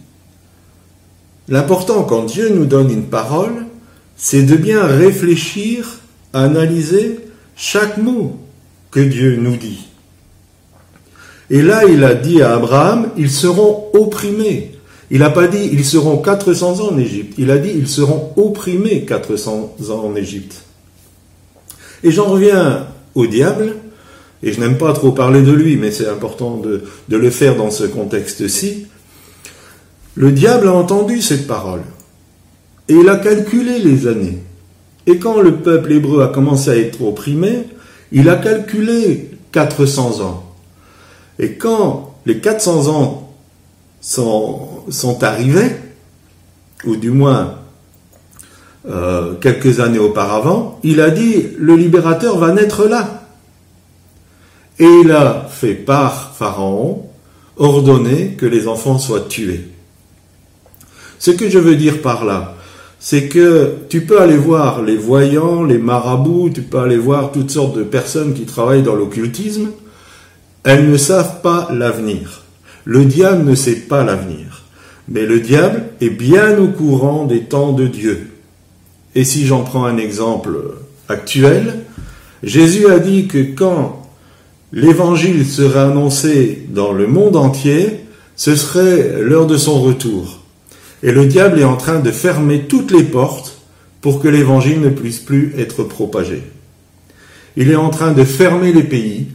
L'important 1.48 2.04
quand 2.04 2.24
Dieu 2.24 2.48
nous 2.50 2.64
donne 2.64 2.90
une 2.90 3.04
parole, 3.04 3.66
c'est 4.16 4.42
de 4.42 4.56
bien 4.56 4.84
réfléchir, 4.84 5.98
analyser 6.32 7.20
chaque 7.56 7.98
mot 7.98 8.38
que 8.90 9.00
Dieu 9.00 9.36
nous 9.36 9.56
dit. 9.56 9.86
Et 11.50 11.60
là, 11.60 11.84
il 11.84 12.04
a 12.04 12.14
dit 12.14 12.40
à 12.40 12.54
Abraham, 12.54 13.10
ils 13.16 13.30
seront 13.30 13.90
opprimés. 13.92 14.73
Il 15.14 15.20
n'a 15.20 15.30
pas 15.30 15.46
dit, 15.46 15.70
ils 15.72 15.84
seront 15.84 16.18
400 16.18 16.80
ans 16.80 16.92
en 16.92 16.98
Égypte. 16.98 17.34
Il 17.38 17.52
a 17.52 17.58
dit, 17.58 17.70
ils 17.72 17.86
seront 17.88 18.32
opprimés 18.36 19.04
400 19.04 19.76
ans 19.88 20.04
en 20.04 20.16
Égypte. 20.16 20.64
Et 22.02 22.10
j'en 22.10 22.24
reviens 22.24 22.88
au 23.14 23.26
diable 23.26 23.76
et 24.42 24.52
je 24.52 24.60
n'aime 24.60 24.76
pas 24.76 24.92
trop 24.92 25.12
parler 25.12 25.42
de 25.42 25.52
lui, 25.52 25.76
mais 25.76 25.92
c'est 25.92 26.08
important 26.08 26.58
de, 26.58 26.82
le 27.08 27.30
faire 27.30 27.56
dans 27.56 27.70
ce 27.70 27.84
contexte-ci, 27.84 28.88
le 30.16 30.32
diable 30.32 30.68
a 30.68 30.72
entendu 30.72 31.22
cette 31.22 31.46
parole, 31.46 31.82
et 32.88 32.94
il 32.94 33.08
a 33.08 33.16
calculé 33.16 33.78
les 33.78 34.06
années. 34.06 34.40
Et 35.06 35.18
quand 35.18 35.40
le 35.40 35.56
peuple 35.56 35.92
hébreu 35.92 36.22
a 36.22 36.28
commencé 36.28 36.70
à 36.70 36.76
être 36.76 37.00
opprimé, 37.02 37.68
il 38.12 38.28
a 38.28 38.36
calculé 38.36 39.30
400 39.52 40.20
ans. 40.20 40.54
Et 41.38 41.52
quand 41.54 42.16
les 42.26 42.40
400 42.40 42.88
ans 42.88 43.32
sont, 44.00 44.68
sont 44.90 45.22
arrivés, 45.22 45.76
ou 46.84 46.96
du 46.96 47.10
moins 47.10 47.56
euh, 48.88 49.34
quelques 49.34 49.80
années 49.80 49.98
auparavant, 49.98 50.78
il 50.82 51.00
a 51.00 51.10
dit, 51.10 51.46
le 51.58 51.76
libérateur 51.76 52.38
va 52.38 52.52
naître 52.52 52.84
là. 52.84 53.22
Et 54.78 54.88
il 55.02 55.10
a 55.12 55.46
fait 55.48 55.74
par 55.74 56.34
Pharaon 56.34 57.08
ordonner 57.56 58.34
que 58.36 58.46
les 58.46 58.66
enfants 58.66 58.98
soient 58.98 59.20
tués. 59.20 59.68
Ce 61.18 61.30
que 61.30 61.48
je 61.48 61.58
veux 61.58 61.76
dire 61.76 62.02
par 62.02 62.24
là, 62.24 62.56
c'est 62.98 63.28
que 63.28 63.74
tu 63.88 64.04
peux 64.04 64.20
aller 64.20 64.36
voir 64.36 64.82
les 64.82 64.96
voyants, 64.96 65.62
les 65.62 65.78
marabouts, 65.78 66.50
tu 66.50 66.62
peux 66.62 66.78
aller 66.78 66.96
voir 66.96 67.32
toutes 67.32 67.50
sortes 67.50 67.76
de 67.76 67.82
personnes 67.82 68.34
qui 68.34 68.44
travaillent 68.44 68.82
dans 68.82 68.94
l'occultisme, 68.94 69.70
elles 70.64 70.90
ne 70.90 70.96
savent 70.96 71.40
pas 71.42 71.68
l'avenir. 71.70 72.42
Le 72.84 73.04
diable 73.04 73.44
ne 73.44 73.54
sait 73.54 73.76
pas 73.76 74.04
l'avenir. 74.04 74.53
Mais 75.08 75.26
le 75.26 75.40
diable 75.40 75.84
est 76.00 76.10
bien 76.10 76.58
au 76.58 76.68
courant 76.68 77.24
des 77.24 77.40
temps 77.40 77.72
de 77.72 77.86
Dieu. 77.86 78.30
Et 79.14 79.24
si 79.24 79.46
j'en 79.46 79.62
prends 79.62 79.84
un 79.84 79.98
exemple 79.98 80.56
actuel, 81.08 81.84
Jésus 82.42 82.88
a 82.88 82.98
dit 82.98 83.26
que 83.26 83.38
quand 83.38 84.02
l'évangile 84.72 85.46
serait 85.46 85.80
annoncé 85.80 86.66
dans 86.68 86.92
le 86.92 87.06
monde 87.06 87.36
entier, 87.36 88.00
ce 88.36 88.56
serait 88.56 89.20
l'heure 89.20 89.46
de 89.46 89.56
son 89.56 89.80
retour. 89.80 90.40
Et 91.02 91.12
le 91.12 91.26
diable 91.26 91.60
est 91.60 91.64
en 91.64 91.76
train 91.76 92.00
de 92.00 92.10
fermer 92.10 92.62
toutes 92.62 92.90
les 92.90 93.04
portes 93.04 93.58
pour 94.00 94.20
que 94.20 94.28
l'évangile 94.28 94.80
ne 94.80 94.88
puisse 94.88 95.18
plus 95.18 95.54
être 95.58 95.84
propagé. 95.84 96.42
Il 97.56 97.70
est 97.70 97.76
en 97.76 97.90
train 97.90 98.12
de 98.12 98.24
fermer 98.24 98.72
les 98.72 98.82
pays 98.82 99.28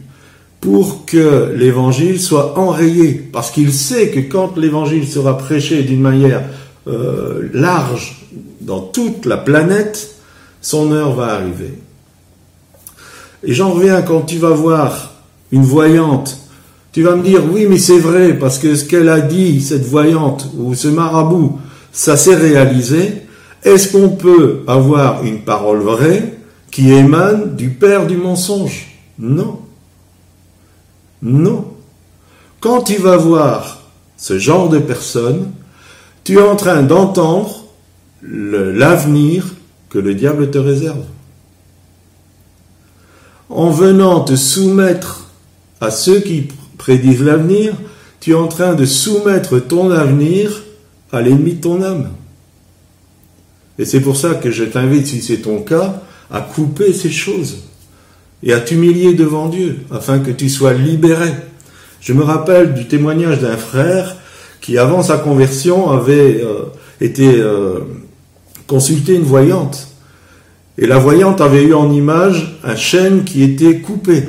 pour 0.60 1.06
que 1.06 1.52
l'évangile 1.56 2.20
soit 2.20 2.58
enrayé, 2.58 3.14
parce 3.32 3.50
qu'il 3.50 3.72
sait 3.72 4.10
que 4.10 4.20
quand 4.20 4.56
l'évangile 4.56 5.08
sera 5.08 5.38
prêché 5.38 5.82
d'une 5.82 6.00
manière 6.00 6.42
euh, 6.86 7.48
large 7.54 8.26
dans 8.60 8.80
toute 8.80 9.24
la 9.24 9.38
planète, 9.38 10.16
son 10.60 10.92
heure 10.92 11.14
va 11.14 11.34
arriver. 11.34 11.72
Et 13.42 13.54
j'en 13.54 13.70
reviens 13.70 14.02
quand 14.02 14.22
tu 14.22 14.36
vas 14.36 14.50
voir 14.50 15.14
une 15.50 15.64
voyante, 15.64 16.38
tu 16.92 17.02
vas 17.02 17.16
me 17.16 17.22
dire 17.22 17.42
oui 17.50 17.66
mais 17.68 17.78
c'est 17.78 17.98
vrai 17.98 18.34
parce 18.34 18.58
que 18.58 18.74
ce 18.74 18.84
qu'elle 18.84 19.08
a 19.08 19.20
dit, 19.20 19.62
cette 19.62 19.86
voyante 19.86 20.50
ou 20.58 20.74
ce 20.74 20.88
marabout, 20.88 21.58
ça 21.92 22.16
s'est 22.18 22.36
réalisé. 22.36 23.22
Est-ce 23.64 23.92
qu'on 23.92 24.10
peut 24.10 24.60
avoir 24.66 25.24
une 25.24 25.40
parole 25.40 25.80
vraie 25.80 26.34
qui 26.70 26.92
émane 26.92 27.56
du 27.56 27.70
père 27.70 28.06
du 28.06 28.16
mensonge? 28.16 28.88
Non. 29.18 29.58
Non. 31.22 31.74
Quand 32.60 32.82
tu 32.82 32.96
vas 32.96 33.16
voir 33.16 33.82
ce 34.16 34.38
genre 34.38 34.68
de 34.68 34.78
personne, 34.78 35.50
tu 36.24 36.38
es 36.38 36.42
en 36.42 36.56
train 36.56 36.82
d'entendre 36.82 37.64
l'avenir 38.22 39.46
que 39.88 39.98
le 39.98 40.14
diable 40.14 40.50
te 40.50 40.58
réserve. 40.58 41.04
En 43.48 43.70
venant 43.70 44.20
te 44.20 44.36
soumettre 44.36 45.26
à 45.80 45.90
ceux 45.90 46.20
qui 46.20 46.48
prédisent 46.78 47.22
l'avenir, 47.22 47.74
tu 48.20 48.32
es 48.32 48.34
en 48.34 48.48
train 48.48 48.74
de 48.74 48.84
soumettre 48.84 49.58
ton 49.58 49.90
avenir 49.90 50.62
à 51.10 51.20
l'ennemi 51.20 51.54
de 51.54 51.60
ton 51.60 51.82
âme. 51.82 52.10
Et 53.78 53.84
c'est 53.86 54.00
pour 54.00 54.16
ça 54.16 54.34
que 54.34 54.50
je 54.50 54.64
t'invite, 54.64 55.06
si 55.06 55.22
c'est 55.22 55.38
ton 55.38 55.62
cas, 55.62 56.02
à 56.30 56.42
couper 56.42 56.92
ces 56.92 57.10
choses 57.10 57.62
et 58.42 58.52
à 58.52 58.60
t'humilier 58.60 59.14
devant 59.14 59.48
Dieu, 59.48 59.80
afin 59.90 60.18
que 60.18 60.30
tu 60.30 60.48
sois 60.48 60.72
libéré. 60.72 61.30
Je 62.00 62.12
me 62.12 62.22
rappelle 62.22 62.74
du 62.74 62.86
témoignage 62.86 63.40
d'un 63.40 63.56
frère 63.56 64.16
qui, 64.60 64.78
avant 64.78 65.02
sa 65.02 65.18
conversion, 65.18 65.90
avait 65.90 66.42
euh, 66.42 66.64
été 67.00 67.28
euh, 67.28 67.80
consulté 68.66 69.14
une 69.14 69.22
voyante. 69.22 69.88
Et 70.78 70.86
la 70.86 70.98
voyante 70.98 71.40
avait 71.40 71.64
eu 71.64 71.74
en 71.74 71.92
image 71.92 72.58
un 72.64 72.76
chêne 72.76 73.24
qui 73.24 73.42
était 73.42 73.80
coupé. 73.80 74.28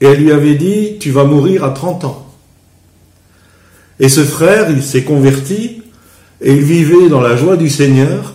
Et 0.00 0.06
elle 0.06 0.18
lui 0.18 0.32
avait 0.32 0.56
dit, 0.56 0.98
tu 1.00 1.10
vas 1.10 1.24
mourir 1.24 1.64
à 1.64 1.70
30 1.70 2.04
ans. 2.04 2.26
Et 4.00 4.08
ce 4.08 4.22
frère, 4.22 4.70
il 4.70 4.82
s'est 4.82 5.04
converti 5.04 5.82
et 6.42 6.52
il 6.52 6.62
vivait 6.62 7.08
dans 7.08 7.20
la 7.20 7.36
joie 7.36 7.56
du 7.56 7.70
Seigneur. 7.70 8.34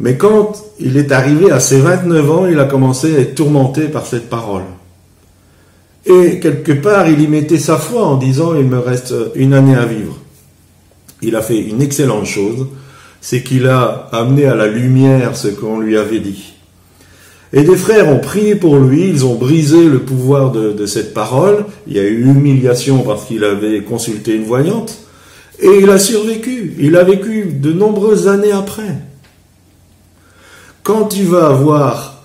Mais 0.00 0.16
quand 0.16 0.52
il 0.78 0.96
est 0.96 1.10
arrivé 1.10 1.50
à 1.50 1.60
ses 1.60 1.80
29 1.80 2.30
ans, 2.30 2.46
il 2.46 2.58
a 2.60 2.64
commencé 2.64 3.16
à 3.16 3.20
être 3.20 3.34
tourmenté 3.34 3.88
par 3.88 4.06
cette 4.06 4.28
parole. 4.28 4.62
Et 6.06 6.38
quelque 6.40 6.72
part, 6.72 7.08
il 7.08 7.20
y 7.20 7.26
mettait 7.26 7.58
sa 7.58 7.76
foi 7.76 8.06
en 8.06 8.16
disant, 8.16 8.54
il 8.54 8.66
me 8.66 8.78
reste 8.78 9.14
une 9.34 9.52
année 9.54 9.74
à 9.74 9.84
vivre. 9.84 10.16
Il 11.20 11.34
a 11.34 11.42
fait 11.42 11.58
une 11.58 11.82
excellente 11.82 12.26
chose, 12.26 12.68
c'est 13.20 13.42
qu'il 13.42 13.66
a 13.66 14.08
amené 14.12 14.46
à 14.46 14.54
la 14.54 14.68
lumière 14.68 15.36
ce 15.36 15.48
qu'on 15.48 15.80
lui 15.80 15.96
avait 15.96 16.20
dit. 16.20 16.54
Et 17.52 17.64
des 17.64 17.76
frères 17.76 18.08
ont 18.08 18.20
prié 18.20 18.54
pour 18.54 18.76
lui, 18.76 19.08
ils 19.08 19.24
ont 19.24 19.34
brisé 19.34 19.88
le 19.88 20.00
pouvoir 20.00 20.52
de, 20.52 20.72
de 20.72 20.86
cette 20.86 21.12
parole, 21.12 21.64
il 21.86 21.96
y 21.96 21.98
a 21.98 22.04
eu 22.04 22.24
humiliation 22.24 23.02
parce 23.02 23.24
qu'il 23.24 23.42
avait 23.42 23.82
consulté 23.82 24.34
une 24.34 24.44
voyante, 24.44 24.98
et 25.58 25.78
il 25.80 25.90
a 25.90 25.98
survécu, 25.98 26.74
il 26.78 26.94
a 26.94 27.02
vécu 27.02 27.46
de 27.46 27.72
nombreuses 27.72 28.28
années 28.28 28.52
après. 28.52 29.07
Quand 30.88 31.04
tu 31.04 31.24
vas 31.24 31.48
avoir 31.48 32.22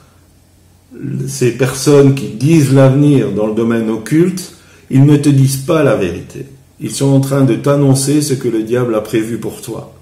ces 1.27 1.51
personnes 1.51 2.15
qui 2.15 2.27
disent 2.27 2.71
l'avenir 2.73 3.31
dans 3.33 3.47
le 3.47 3.53
domaine 3.53 3.89
occulte, 3.89 4.53
ils 4.89 5.03
ne 5.03 5.17
te 5.17 5.27
disent 5.27 5.57
pas 5.57 5.83
la 5.83 5.97
vérité. 5.97 6.45
Ils 6.79 6.91
sont 6.91 7.07
en 7.07 7.19
train 7.19 7.43
de 7.43 7.55
t'annoncer 7.55 8.21
ce 8.21 8.33
que 8.33 8.47
le 8.47 8.63
diable 8.63 8.95
a 8.95 9.01
prévu 9.01 9.37
pour 9.37 9.61
toi. 9.61 9.93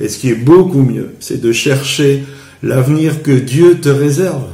Et 0.00 0.08
ce 0.08 0.18
qui 0.18 0.30
est 0.30 0.34
beaucoup 0.34 0.82
mieux, 0.82 1.10
c'est 1.20 1.40
de 1.40 1.52
chercher 1.52 2.24
l'avenir 2.64 3.22
que 3.22 3.30
Dieu 3.30 3.78
te 3.78 3.88
réserve. 3.88 4.48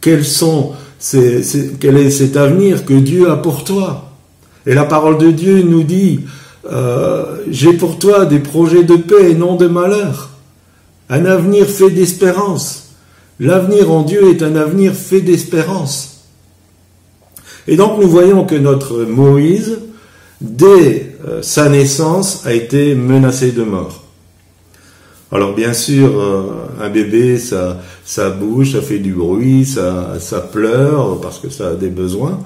Quel 0.00 0.18
est 0.22 2.10
cet 2.10 2.36
avenir 2.36 2.84
que 2.84 2.94
Dieu 2.94 3.30
a 3.30 3.36
pour 3.36 3.62
toi? 3.62 4.10
Et 4.66 4.74
la 4.74 4.84
parole 4.84 5.18
de 5.18 5.30
Dieu 5.30 5.62
nous 5.62 5.84
dit, 5.84 6.22
euh, 6.68 7.36
j'ai 7.48 7.74
pour 7.74 8.00
toi 8.00 8.26
des 8.26 8.40
projets 8.40 8.82
de 8.82 8.96
paix 8.96 9.30
et 9.30 9.34
non 9.36 9.54
de 9.54 9.68
malheur. 9.68 10.30
Un 11.12 11.26
avenir 11.26 11.66
fait 11.66 11.90
d'espérance. 11.90 12.94
L'avenir 13.38 13.92
en 13.92 14.02
Dieu 14.02 14.30
est 14.30 14.42
un 14.42 14.56
avenir 14.56 14.94
fait 14.94 15.20
d'espérance. 15.20 16.22
Et 17.68 17.76
donc 17.76 18.00
nous 18.00 18.08
voyons 18.08 18.46
que 18.46 18.54
notre 18.54 19.04
Moïse, 19.04 19.78
dès 20.40 21.14
euh, 21.28 21.42
sa 21.42 21.68
naissance, 21.68 22.46
a 22.46 22.54
été 22.54 22.94
menacé 22.94 23.52
de 23.52 23.62
mort. 23.62 24.04
Alors 25.30 25.54
bien 25.54 25.74
sûr, 25.74 26.18
euh, 26.18 26.44
un 26.80 26.88
bébé, 26.88 27.36
ça, 27.36 27.82
ça 28.06 28.30
bouge, 28.30 28.72
ça 28.72 28.80
fait 28.80 28.98
du 28.98 29.12
bruit, 29.12 29.66
ça, 29.66 30.14
ça 30.18 30.40
pleure 30.40 31.20
parce 31.20 31.38
que 31.38 31.50
ça 31.50 31.68
a 31.68 31.74
des 31.74 31.90
besoins. 31.90 32.38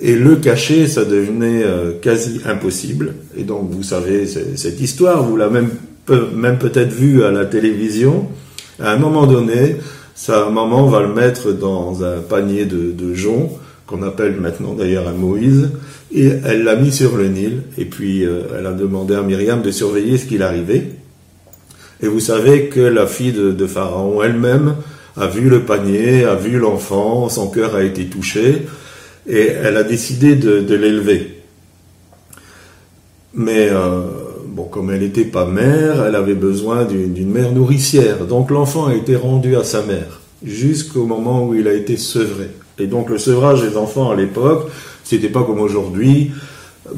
Et 0.00 0.14
le 0.14 0.36
cacher, 0.36 0.86
ça 0.86 1.04
devenait 1.04 1.62
euh, 1.62 1.92
quasi 2.00 2.40
impossible. 2.46 3.16
Et 3.36 3.42
donc, 3.42 3.68
vous 3.70 3.82
savez 3.82 4.26
cette 4.26 4.80
histoire, 4.80 5.24
vous 5.24 5.36
l'avez 5.36 5.60
même, 5.60 5.70
même 6.12 6.58
peut-être 6.58 6.92
vue 6.92 7.24
à 7.24 7.30
la 7.30 7.44
télévision. 7.44 8.28
À 8.80 8.92
un 8.92 8.96
moment 8.96 9.26
donné, 9.26 9.76
sa 10.14 10.50
maman 10.50 10.86
va 10.86 11.00
le 11.00 11.12
mettre 11.12 11.52
dans 11.52 12.04
un 12.04 12.18
panier 12.18 12.64
de, 12.64 12.92
de 12.92 13.14
joncs, 13.14 13.50
qu'on 13.86 14.02
appelle 14.02 14.36
maintenant 14.40 14.74
d'ailleurs 14.74 15.08
un 15.08 15.12
Moïse, 15.12 15.70
et 16.12 16.26
elle 16.44 16.64
l'a 16.64 16.76
mis 16.76 16.92
sur 16.92 17.16
le 17.16 17.28
Nil, 17.28 17.62
et 17.76 17.84
puis 17.84 18.24
euh, 18.24 18.42
elle 18.58 18.66
a 18.66 18.72
demandé 18.72 19.14
à 19.14 19.22
Myriam 19.22 19.62
de 19.62 19.70
surveiller 19.70 20.18
ce 20.18 20.26
qu'il 20.26 20.42
arrivait. 20.42 20.90
Et 22.02 22.06
vous 22.06 22.20
savez 22.20 22.66
que 22.66 22.80
la 22.80 23.06
fille 23.06 23.32
de, 23.32 23.52
de 23.52 23.66
Pharaon 23.66 24.22
elle-même 24.22 24.76
a 25.16 25.26
vu 25.26 25.48
le 25.48 25.62
panier, 25.62 26.24
a 26.24 26.34
vu 26.34 26.58
l'enfant, 26.58 27.28
son 27.28 27.48
cœur 27.50 27.74
a 27.74 27.82
été 27.82 28.06
touché, 28.06 28.66
et 29.28 29.48
elle 29.48 29.76
a 29.76 29.82
décidé 29.82 30.36
de, 30.36 30.74
l'élever. 30.74 31.42
Mais 33.34 33.68
euh, 33.70 34.00
comme 34.64 34.90
elle 34.90 35.00
n'était 35.00 35.24
pas 35.24 35.46
mère, 35.46 36.04
elle 36.04 36.14
avait 36.14 36.34
besoin 36.34 36.84
d'une 36.84 37.30
mère 37.30 37.52
nourricière. 37.52 38.26
Donc 38.26 38.50
l'enfant 38.50 38.86
a 38.86 38.94
été 38.94 39.16
rendu 39.16 39.56
à 39.56 39.64
sa 39.64 39.82
mère 39.82 40.20
jusqu'au 40.44 41.04
moment 41.04 41.46
où 41.46 41.54
il 41.54 41.66
a 41.68 41.72
été 41.72 41.96
sevré. 41.96 42.48
Et 42.78 42.86
donc 42.86 43.10
le 43.10 43.18
sevrage 43.18 43.62
des 43.62 43.76
enfants 43.76 44.10
à 44.10 44.16
l'époque, 44.16 44.70
c'était 45.04 45.28
pas 45.28 45.42
comme 45.42 45.60
aujourd'hui 45.60 46.30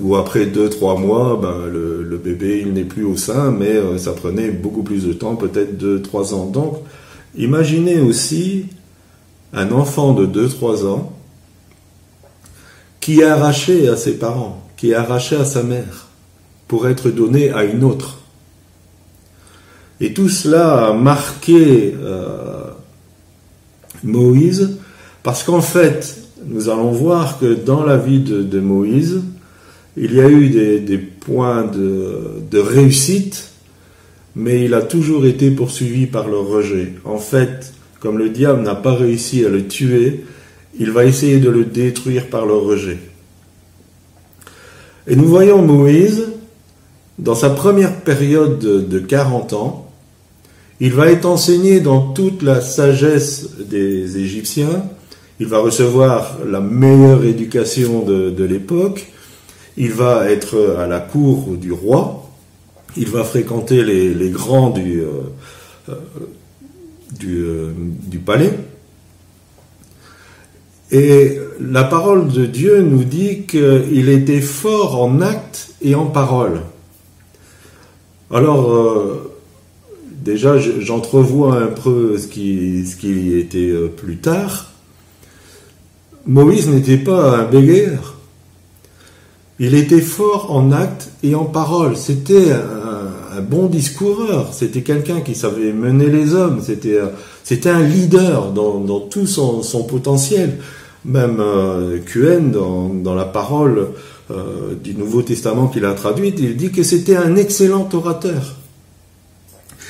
où 0.01 0.17
après 0.17 0.47
deux 0.47 0.69
trois 0.69 0.97
mois, 0.97 1.39
ben, 1.41 1.67
le, 1.71 2.21
bébé 2.23 2.63
il 2.65 2.75
n'est 2.75 2.85
plus 2.85 3.05
au 3.05 3.17
sein, 3.17 3.51
mais 3.51 3.77
euh, 3.77 3.97
ça 3.97 4.13
prenait 4.13 4.51
beaucoup 4.51 4.83
plus 4.83 5.07
de 5.07 5.15
temps, 5.15 5.37
peut-être 5.37 5.79
deux 5.79 6.03
trois 6.03 6.35
ans. 6.35 6.45
Donc 6.45 6.77
imaginez 7.35 7.99
aussi 7.99 8.67
un 9.53 9.73
enfant 9.73 10.13
de 10.13 10.27
2-3 10.27 10.87
ans 10.87 11.13
qui 13.01 13.21
est 13.21 13.25
arraché 13.25 13.89
à 13.89 13.97
ses 13.97 14.19
parents, 14.19 14.63
qui 14.77 14.91
est 14.91 14.95
arraché 14.95 15.37
à 15.37 15.45
sa 15.45 15.63
mère, 15.63 16.09
pour 16.71 16.87
être 16.87 17.11
donné 17.11 17.51
à 17.51 17.65
une 17.65 17.83
autre. 17.83 18.21
Et 20.01 20.15
tout 20.15 20.29
cela 20.29 20.87
a 20.87 20.93
marqué 20.93 21.93
euh, 22.01 22.63
Moïse, 24.05 24.79
parce 25.25 25.43
qu'en 25.43 25.63
fait, 25.63 26.17
nous 26.47 26.69
allons 26.69 26.93
voir 26.93 27.41
que 27.41 27.55
dans 27.55 27.83
la 27.83 27.97
vie 27.97 28.21
de, 28.21 28.61
Moïse, 28.61 29.21
il 29.97 30.15
y 30.15 30.21
a 30.21 30.31
eu 30.31 30.49
des, 30.49 30.97
points 30.99 31.65
de, 31.65 32.41
de, 32.49 32.59
réussite, 32.61 33.51
mais 34.37 34.65
il 34.65 34.73
a 34.75 34.83
toujours 34.83 35.27
été 35.27 35.51
poursuivi 35.51 36.07
par 36.07 36.29
le 36.29 36.39
rejet. 36.39 36.95
En 37.05 37.19
fait, 37.19 37.73
comme 37.99 38.17
le 38.17 38.29
diable 38.29 38.63
n'a 38.63 38.77
pas 38.77 38.95
réussi 38.95 39.45
à 39.45 39.49
le 39.49 39.67
tuer, 39.67 40.25
il 40.79 40.93
va 40.93 41.05
essayer 41.05 41.41
de 41.41 41.51
le 41.51 41.65
détruire 41.65 42.29
par 42.29 42.47
le 42.47 42.55
rejet. 42.55 42.99
Et 45.09 45.17
nous 45.17 45.27
voyons 45.27 45.63
Moïse, 45.63 46.30
dans 47.19 47.35
sa 47.35 47.51
première 47.51 48.01
période 48.01 48.59
de, 48.59 48.81
de 48.81 48.99
40 48.99 49.53
ans, 49.53 49.91
il 50.81 50.95
va 50.95 51.11
être 51.11 51.27
enseigné 51.27 51.81
dans 51.81 52.01
toute 52.01 52.43
la 52.43 52.63
sagesse 52.63 53.51
des 53.59 54.17
Égyptiens, 54.17 54.83
il 55.39 55.47
va 55.47 55.59
recevoir 55.59 56.39
la 56.47 56.61
meilleure 56.61 57.25
éducation 57.25 58.03
de, 58.03 58.45
l'époque, 58.45 59.07
il 59.77 59.93
va 59.93 60.31
être 60.31 60.77
à 60.79 60.87
la 60.87 61.01
cour 61.01 61.57
du 61.57 61.71
roi, 61.71 62.31
il 62.97 63.09
va 63.09 63.25
fréquenter 63.25 63.85
les, 63.85 64.31
grands 64.31 64.71
du, 64.71 65.01
euh, 65.01 65.11
euh, 65.91 65.95
euh, 67.25 67.73
du 68.07 68.19
palais. 68.19 68.59
Et 70.91 71.39
la 71.61 71.85
parole 71.85 72.29
de 72.29 72.47
Dieu 72.47 72.81
nous 72.81 73.05
dit 73.05 73.43
qu'il 73.47 74.09
était 74.09 74.41
fort 74.41 75.01
en 75.01 75.21
actes 75.21 75.75
et 75.83 75.95
en 75.95 76.07
parole. 76.07 76.63
Alors, 78.33 78.73
euh, 78.73 79.33
déjà, 80.25 80.59
je- 80.59 80.81
j'entrevois 80.81 81.57
un 81.61 81.67
peu 81.67 82.17
ce 82.17 82.29
qui, 82.29 82.87
ce 82.87 82.97
était 83.39 83.71
euh, 83.71 83.89
plus 83.89 84.19
tard. 84.19 84.71
Moïse 86.27 86.69
n'était 86.69 86.99
pas 86.99 87.39
un 87.39 87.45
bégayeur. 87.45 88.17
Il 89.59 89.75
était 89.75 90.01
fort 90.01 90.55
en 90.55 90.71
actes 90.73 91.11
et 91.23 91.35
en 91.35 91.45
parole. 91.45 91.97
C'était 91.97 92.53
un, 92.53 93.41
bon 93.43 93.67
discoureur. 93.67 94.53
C'était 94.53 94.83
quelqu'un 94.83 95.21
qui 95.21 95.35
savait 95.35 95.73
mener 95.73 96.07
les 96.07 96.35
hommes. 96.35 96.61
C'était 96.63 96.99
euh, 96.99 97.09
un 97.71 97.83
leader 97.83 98.53
dans, 98.53 99.01
tout 99.01 99.27
son, 99.27 99.63
potentiel. 99.89 100.59
Même 101.05 101.39
euh, 101.41 101.99
dans 103.03 103.15
la 103.15 103.25
parole 103.25 103.89
euh, 104.31 104.75
du 104.75 104.95
Nouveau 104.95 105.23
Testament 105.23 105.69
qu'il 105.69 105.85
a 105.85 105.93
traduite, 105.95 106.37
il 106.39 106.57
dit 106.57 106.71
que 106.71 106.83
c'était 106.83 107.17
un 107.17 107.37
excellent 107.37 107.89
orateur. 107.93 108.57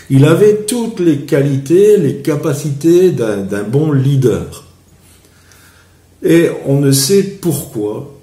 Il 0.09 0.25
avait 0.25 0.63
toutes 0.63 1.01
les 1.01 1.21
qualités, 1.21 1.97
les 1.97 2.17
capacités 2.17 3.11
d'un 3.13 3.39
d'un 3.39 3.63
bon 3.63 3.93
leader. 3.93 4.65
Et 6.23 6.49
on 6.67 6.81
ne 6.81 6.91
sait 6.91 7.23
pourquoi, 7.23 8.19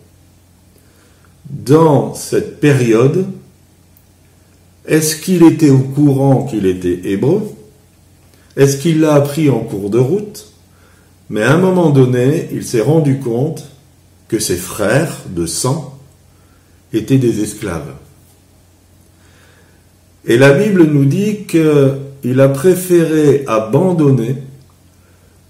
dans 1.50 2.14
cette 2.14 2.60
période, 2.60 3.26
est-ce 4.86 5.16
qu'il 5.16 5.44
était 5.44 5.70
au 5.70 5.80
courant 5.80 6.46
qu'il 6.46 6.66
était 6.66 7.12
hébreu? 7.12 7.42
Est-ce 8.56 8.78
qu'il 8.78 9.02
l'a 9.02 9.14
appris 9.16 9.50
en 9.50 9.60
cours 9.60 9.90
de 9.90 10.00
route? 10.00 10.52
Mais 11.30 11.44
à 11.44 11.54
un 11.54 11.58
moment 11.58 11.90
donné, 11.90 12.50
il 12.52 12.64
s'est 12.64 12.82
rendu 12.82 13.20
compte 13.20 13.66
que 14.28 14.40
ses 14.40 14.56
frères 14.56 15.24
de 15.30 15.46
sang 15.46 15.97
étaient 16.98 17.18
des 17.18 17.42
esclaves. 17.42 17.94
Et 20.26 20.38
la 20.38 20.52
Bible 20.52 20.84
nous 20.84 21.06
dit 21.06 21.46
qu'il 21.46 22.42
a 22.42 22.50
préféré 22.50 23.46
abandonner 23.48 24.36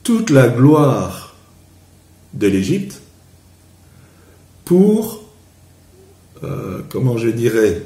toute 0.03 0.29
la 0.29 0.47
gloire 0.47 1.35
de 2.33 2.47
l'Égypte 2.47 3.01
pour, 4.65 5.23
euh, 6.43 6.81
comment 6.89 7.17
je 7.17 7.29
dirais, 7.29 7.81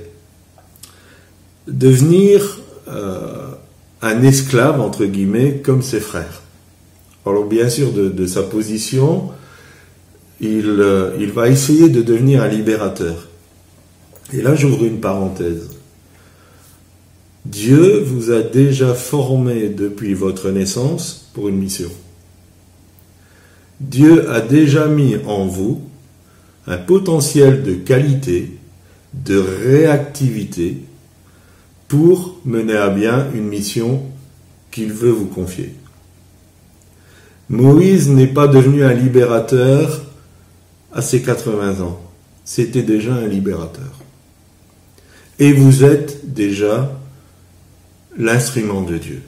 devenir 1.68 2.60
euh, 2.90 3.52
un 4.02 4.24
esclave, 4.24 4.82
entre 4.82 5.06
guillemets, 5.06 5.62
comme 5.64 5.82
ses 5.82 6.00
frères. 6.00 6.42
Alors 7.26 7.46
bien 7.46 7.70
sûr, 7.70 7.92
de, 7.94 8.26
sa 8.26 8.44
position, 8.44 9.30
euh, 10.44 11.16
il 11.20 11.32
va 11.32 11.50
essayer 11.50 11.90
de 11.90 12.02
devenir 12.02 12.42
un 12.42 12.48
libérateur. 12.48 13.28
Et 14.34 14.42
là, 14.42 14.56
j'ouvre 14.56 14.86
une 14.86 15.00
parenthèse. 15.00 15.70
Dieu 17.46 18.00
vous 18.00 18.32
a 18.32 18.42
déjà 18.42 18.94
formé 18.94 19.70
depuis 19.70 20.14
votre 20.14 20.52
naissance 20.52 21.30
pour 21.34 21.50
une 21.50 21.58
mission. 21.58 21.90
Dieu 23.80 24.30
a 24.30 24.42
déjà 24.42 24.88
mis 24.88 25.18
en 25.26 25.48
vous 25.48 25.82
un 26.68 26.78
potentiel 26.78 27.64
de 27.64 27.74
qualité, 27.74 28.58
de 29.14 29.38
réactivité 29.38 30.78
pour 31.88 32.40
mener 32.46 32.78
à 32.78 32.90
bien 32.90 33.28
une 33.34 33.48
mission 33.48 34.04
qu'il 34.70 34.94
veut 34.94 35.10
vous 35.10 35.26
confier. 35.26 35.74
Moïse 37.50 38.10
n'est 38.10 38.28
pas 38.28 38.48
devenu 38.48 38.84
un 38.84 38.94
libérateur 38.94 40.04
à 40.94 41.02
ses 41.02 41.22
80 41.22 41.82
ans. 41.82 42.00
C'était 42.46 42.84
déjà 42.84 43.14
un 43.14 43.28
libérateur. 43.28 44.00
Et 45.42 45.54
vous 45.54 45.84
êtes 45.84 46.32
déjà 46.32 46.96
l'instrument 48.16 48.84
de 48.84 49.00
Dieu. 49.00 49.24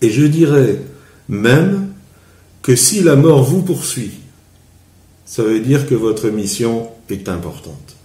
Et 0.00 0.10
je 0.10 0.24
dirais 0.24 0.80
même 1.28 1.88
que 2.62 2.76
si 2.76 3.02
la 3.02 3.16
mort 3.16 3.42
vous 3.42 3.62
poursuit, 3.62 4.12
ça 5.24 5.42
veut 5.42 5.58
dire 5.58 5.88
que 5.88 5.96
votre 5.96 6.28
mission 6.28 6.88
est 7.10 7.28
importante. 7.28 7.96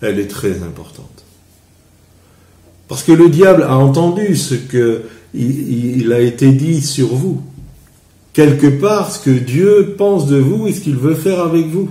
Elle 0.00 0.20
est 0.20 0.28
très 0.28 0.62
importante. 0.62 1.24
Parce 2.86 3.02
que 3.02 3.10
le 3.10 3.28
diable 3.28 3.64
a 3.64 3.76
entendu 3.76 4.36
ce 4.36 4.54
que 4.54 5.02
il, 5.34 6.02
il 6.02 6.12
a 6.12 6.20
été 6.20 6.52
dit 6.52 6.82
sur 6.82 7.16
vous. 7.16 7.42
Quelque 8.32 8.68
part, 8.68 9.10
ce 9.10 9.18
que 9.18 9.30
Dieu 9.30 9.96
pense 9.98 10.28
de 10.28 10.36
vous 10.36 10.68
et 10.68 10.72
ce 10.72 10.82
qu'il 10.82 10.98
veut 10.98 11.16
faire 11.16 11.40
avec 11.40 11.66
vous. 11.66 11.90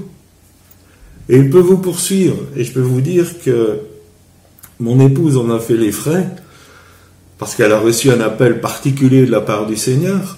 Et 1.28 1.36
il 1.36 1.49
peut 1.49 1.60
vous 1.60 1.80
poursuivre. 1.80 2.38
Et 2.56 2.63
je 2.63 2.71
peux 2.71 2.80
vous 2.80 3.01
dire 3.01 3.41
que 3.43 3.82
mon 4.80 5.00
épouse 5.00 5.38
en 5.38 5.50
a 5.50 5.60
fait 5.60 5.78
les 5.78 5.92
frais 5.92 6.28
parce 7.38 7.56
qu'elle 7.56 7.72
a 7.72 7.80
reçu 7.80 8.12
un 8.12 8.22
appel 8.22 8.62
particulier 8.62 9.26
de 9.26 9.32
la 9.32 9.42
part 9.42 9.66
du 9.66 9.76
Seigneur. 9.76 10.38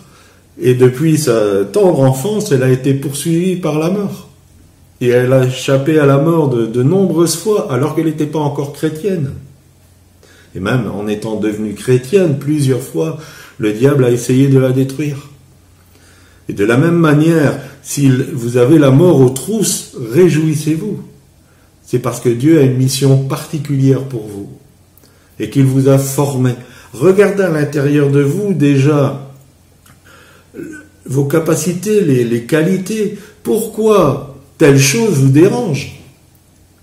Et 0.59 0.73
depuis 0.73 1.17
sa 1.17 1.65
tendre 1.65 1.99
enfance, 1.99 2.51
elle 2.51 2.63
a 2.63 2.69
été 2.69 2.93
poursuivie 2.93 3.55
par 3.55 3.77
la 3.77 3.89
mort. 3.89 4.29
Et 4.99 5.09
elle 5.09 5.31
a 5.31 5.45
échappé 5.45 5.99
à 5.99 6.07
la 6.07 6.17
mort 6.17 6.49
de, 6.49 6.83
nombreuses 6.83 7.35
fois 7.35 7.71
alors 7.71 7.95
qu'elle 7.95 8.05
n'était 8.05 8.25
pas 8.25 8.39
encore 8.39 8.73
chrétienne. 8.73 9.31
Et 10.55 10.59
même 10.59 10.89
en 10.91 11.07
étant 11.07 11.35
devenue 11.35 11.75
chrétienne, 11.75 12.39
plusieurs 12.39 12.81
fois, 12.81 13.19
le 13.59 13.73
diable 13.73 14.05
a 14.05 14.09
essayé 14.09 14.47
de 14.47 14.57
la 14.57 14.71
détruire. 14.71 15.29
Et 16.49 16.53
de 16.53 16.65
la 16.65 16.77
même 16.77 16.97
manière, 16.97 17.59
si 17.83 18.09
vous 18.09 18.57
avez 18.57 18.79
la 18.79 18.89
mort 18.89 19.19
aux 19.21 19.29
trousses, 19.29 19.93
réjouissez-vous. 20.13 20.99
C'est 21.87 21.99
parce 21.99 22.19
que 22.19 22.27
Dieu 22.27 22.59
a 22.59 22.63
une 22.63 22.75
mission 22.75 23.23
particulière 23.23 24.03
pour 24.03 24.27
vous 24.27 24.49
et 25.39 25.49
qu'il 25.49 25.63
vous 25.63 25.87
a 25.87 25.97
formé. 25.97 26.51
Regardez 26.91 27.43
à 27.43 27.49
l'intérieur 27.49 28.11
de 28.11 28.19
vous 28.21 28.53
déjà 28.53 29.31
vos 31.05 31.23
capacités, 31.23 32.01
les, 32.01 32.43
qualités. 32.43 33.17
Pourquoi 33.41 34.35
telle 34.57 34.77
chose 34.77 35.13
vous 35.13 35.29
dérange? 35.29 36.01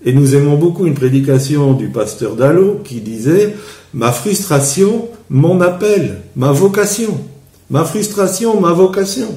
Et 0.03 0.11
nous 0.11 0.33
aimons 0.33 0.57
beaucoup 0.57 0.87
une 0.87 0.95
prédication 0.95 1.73
du 1.73 1.89
pasteur 1.89 2.35
Dallo 2.35 2.81
qui 2.83 3.01
disait 3.01 3.53
Ma 3.93 4.11
frustration, 4.11 5.07
mon 5.29 5.61
appel, 5.61 6.21
ma 6.35 6.51
vocation. 6.51 7.19
Ma 7.69 7.85
frustration, 7.85 8.59
ma 8.59 8.73
vocation. 8.73 9.35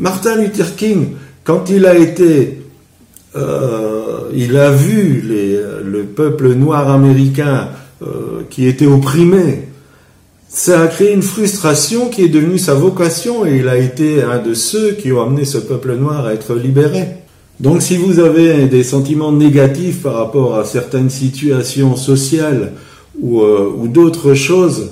Martin 0.00 0.36
Luther 0.36 0.74
King, 0.74 1.10
quand 1.44 1.70
il 1.70 1.86
a 1.86 1.96
été, 1.96 2.61
euh, 3.34 4.30
il 4.34 4.56
a 4.56 4.70
vu 4.70 5.22
le 5.22 6.02
peuple 6.04 6.52
noir 6.54 6.90
américain 6.90 7.68
euh, 8.02 8.42
qui 8.50 8.66
était 8.66 8.86
opprimé, 8.86 9.68
ça 10.48 10.82
a 10.82 10.86
créé 10.86 11.14
une 11.14 11.22
frustration 11.22 12.10
qui 12.10 12.24
est 12.24 12.28
devenue 12.28 12.58
sa 12.58 12.74
vocation 12.74 13.46
et 13.46 13.56
il 13.56 13.68
a 13.68 13.78
été 13.78 14.22
un 14.22 14.38
de 14.38 14.52
ceux 14.52 14.92
qui 14.92 15.10
ont 15.12 15.22
amené 15.22 15.46
ce 15.46 15.56
peuple 15.56 15.94
noir 15.94 16.26
à 16.26 16.34
être 16.34 16.54
libéré. 16.54 17.04
Donc 17.58 17.80
si 17.80 17.96
vous 17.96 18.18
avez 18.18 18.66
des 18.66 18.82
sentiments 18.82 19.32
négatifs 19.32 20.02
par 20.02 20.14
rapport 20.14 20.56
à 20.56 20.64
certaines 20.64 21.08
situations 21.08 21.96
sociales 21.96 22.72
ou, 23.18 23.40
euh, 23.40 23.72
d'autres 23.86 24.34
choses, 24.34 24.90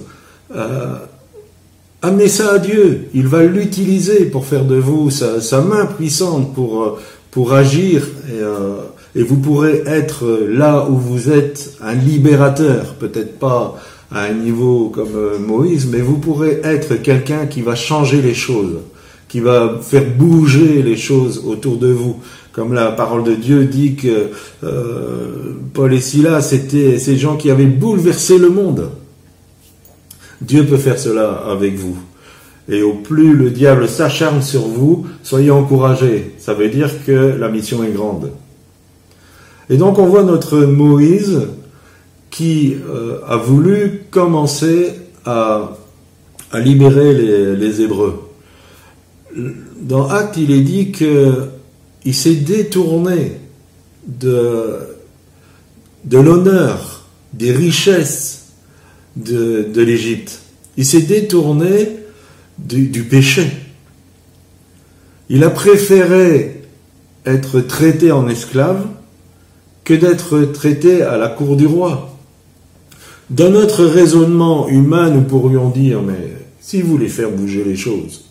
amenez 2.01 2.29
ça 2.29 2.55
à 2.55 2.59
Dieu. 2.59 3.09
Il 3.13 3.27
va 3.27 3.43
l'utiliser 3.43 4.25
pour 4.25 4.47
faire 4.47 4.65
de 4.65 4.77
vous 4.77 5.11
sa, 5.11 5.61
main 5.61 5.85
puissante 5.87 6.55
pour, 6.55 6.99
pour 7.31 7.53
agir 7.53 8.07
et, 8.29 8.41
euh, 8.41 8.81
et 9.15 9.23
vous 9.23 9.37
pourrez 9.37 9.83
être 9.87 10.47
là 10.49 10.87
où 10.89 10.97
vous 10.97 11.31
êtes 11.31 11.75
un 11.81 11.95
libérateur, 11.95 12.95
peut-être 12.95 13.39
pas 13.39 13.77
à 14.13 14.23
un 14.23 14.33
niveau 14.33 14.91
comme 14.91 15.17
euh, 15.17 15.39
Moïse, 15.39 15.89
mais 15.91 16.01
vous 16.01 16.19
pourrez 16.19 16.61
être 16.65 16.97
quelqu'un 16.97 17.47
qui 17.47 17.63
va 17.63 17.75
changer 17.75 18.21
les 18.23 18.35
choses, 18.35 18.79
qui 19.29 19.41
va 19.41 19.79
faire 19.81 20.05
bouger 20.17 20.83
les 20.83 20.97
choses 20.97 21.43
autour 21.47 21.77
de 21.77 21.89
vous. 21.89 22.17
Comme 22.53 22.75
la 22.75 22.91
parole 22.91 23.23
de 23.23 23.35
Dieu 23.35 23.65
dit 23.65 23.95
que 23.95 24.31
euh, 24.65 25.55
Paul 25.73 25.95
et 25.95 26.01
Silas, 26.01 26.43
c'était 26.43 26.99
ces 26.99 27.17
gens 27.17 27.37
qui 27.37 27.51
avaient 27.51 27.65
bouleversé 27.67 28.39
le 28.39 28.49
monde. 28.49 28.91
Dieu 30.41 30.67
peut 30.67 30.77
faire 30.77 30.99
cela 30.99 31.31
avec 31.49 31.77
vous. 31.77 31.97
Et 32.71 32.83
au 32.83 32.95
plus 32.95 33.35
le 33.35 33.51
diable 33.51 33.89
s'acharne 33.89 34.43
sur 34.43 34.63
vous, 34.69 35.07
soyez 35.25 35.51
encouragés. 35.51 36.33
Ça 36.39 36.55
veut 36.55 36.69
dire 36.69 37.05
que 37.05 37.37
la 37.39 37.49
mission 37.49 37.83
est 37.83 37.91
grande. 37.91 38.31
Et 39.69 39.77
donc 39.77 39.99
on 39.99 40.07
voit 40.07 40.23
notre 40.23 40.59
Moïse 40.59 41.49
qui 42.31 42.77
euh, 42.89 43.19
a 43.27 43.37
voulu 43.37 44.03
commencer 44.13 44.93
à, 45.27 45.77
libérer 46.55 47.13
les, 47.13 47.57
les, 47.57 47.83
Hébreux. 47.83 48.29
Dans 49.81 50.09
Acte, 50.09 50.37
il 50.37 50.51
est 50.51 50.63
dit 50.63 50.91
qu'il 50.93 52.15
s'est 52.15 52.35
détourné 52.35 53.33
de, 54.07 54.79
l'honneur, 56.11 57.05
des 57.33 57.53
richesses 57.53 58.53
de 59.17 59.81
l'Égypte. 59.81 60.41
Il 60.77 60.85
s'est 60.85 61.03
détourné 61.03 62.00
du, 62.67 63.03
péché. 63.05 63.47
Il 65.29 65.45
a 65.45 65.51
préféré 65.51 66.63
être 67.27 67.61
traité 67.61 68.13
en 68.13 68.29
esclave 68.29 68.87
que 69.85 69.95
d'être 69.95 70.41
traité 70.53 71.03
à 71.03 71.17
la 71.17 71.29
cour 71.29 71.57
du 71.57 71.67
roi. 71.67 72.17
Dans 73.29 73.51
notre 73.51 73.85
raisonnement 73.85 74.69
humain, 74.69 75.11
nous 75.11 75.23
pourrions 75.23 75.69
dire, 75.69 76.03
mais 76.03 76.33
s'il 76.61 76.85
voulait 76.85 77.09
faire 77.09 77.31
bouger 77.31 77.65
les 77.65 77.77
choses, 77.77 78.25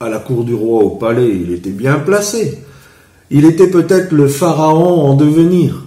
à 0.00 0.08
la 0.08 0.18
cour 0.18 0.44
du 0.44 0.54
roi, 0.54 0.84
au 0.84 0.90
palais, 0.90 1.28
il 1.28 1.52
était 1.52 1.70
bien 1.70 1.98
placé. 1.98 2.58
Il 3.30 3.44
était 3.44 3.68
peut-être 3.68 4.12
le 4.12 4.28
pharaon 4.28 5.02
en 5.02 5.14
devenir. 5.14 5.84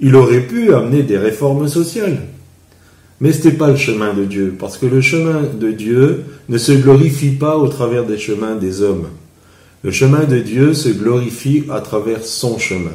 Il 0.00 0.16
aurait 0.16 0.46
pu 0.46 0.74
amener 0.74 1.02
des 1.02 1.18
réformes 1.18 1.68
sociales. 1.68 2.18
Mais 3.24 3.32
ce 3.32 3.38
n'était 3.38 3.56
pas 3.56 3.70
le 3.70 3.76
chemin 3.76 4.12
de 4.12 4.26
Dieu, 4.26 4.54
parce 4.58 4.76
que 4.76 4.84
le 4.84 5.00
chemin 5.00 5.44
de 5.58 5.70
Dieu 5.70 6.24
ne 6.50 6.58
se 6.58 6.72
glorifie 6.72 7.30
pas 7.30 7.56
au 7.56 7.68
travers 7.68 8.04
des 8.04 8.18
chemins 8.18 8.54
des 8.54 8.82
hommes. 8.82 9.06
Le 9.82 9.90
chemin 9.90 10.24
de 10.24 10.40
Dieu 10.40 10.74
se 10.74 10.90
glorifie 10.90 11.64
à 11.70 11.80
travers 11.80 12.22
son 12.22 12.58
chemin. 12.58 12.92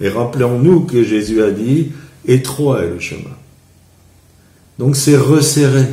Et 0.00 0.08
rappelons-nous 0.08 0.86
que 0.86 1.04
Jésus 1.04 1.42
a 1.42 1.50
dit, 1.50 1.92
étroit 2.26 2.84
est 2.84 2.88
le 2.88 3.00
chemin. 3.00 3.36
Donc 4.78 4.96
c'est 4.96 5.18
resserré. 5.18 5.84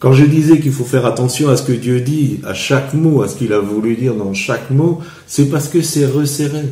Quand 0.00 0.12
je 0.12 0.24
disais 0.24 0.58
qu'il 0.58 0.72
faut 0.72 0.84
faire 0.84 1.06
attention 1.06 1.50
à 1.50 1.56
ce 1.56 1.62
que 1.62 1.70
Dieu 1.70 2.00
dit, 2.00 2.40
à 2.44 2.54
chaque 2.54 2.92
mot, 2.92 3.22
à 3.22 3.28
ce 3.28 3.36
qu'il 3.36 3.52
a 3.52 3.60
voulu 3.60 3.94
dire 3.94 4.16
dans 4.16 4.34
chaque 4.34 4.72
mot, 4.72 4.98
c'est 5.28 5.48
parce 5.48 5.68
que 5.68 5.80
c'est 5.80 6.06
resserré. 6.06 6.64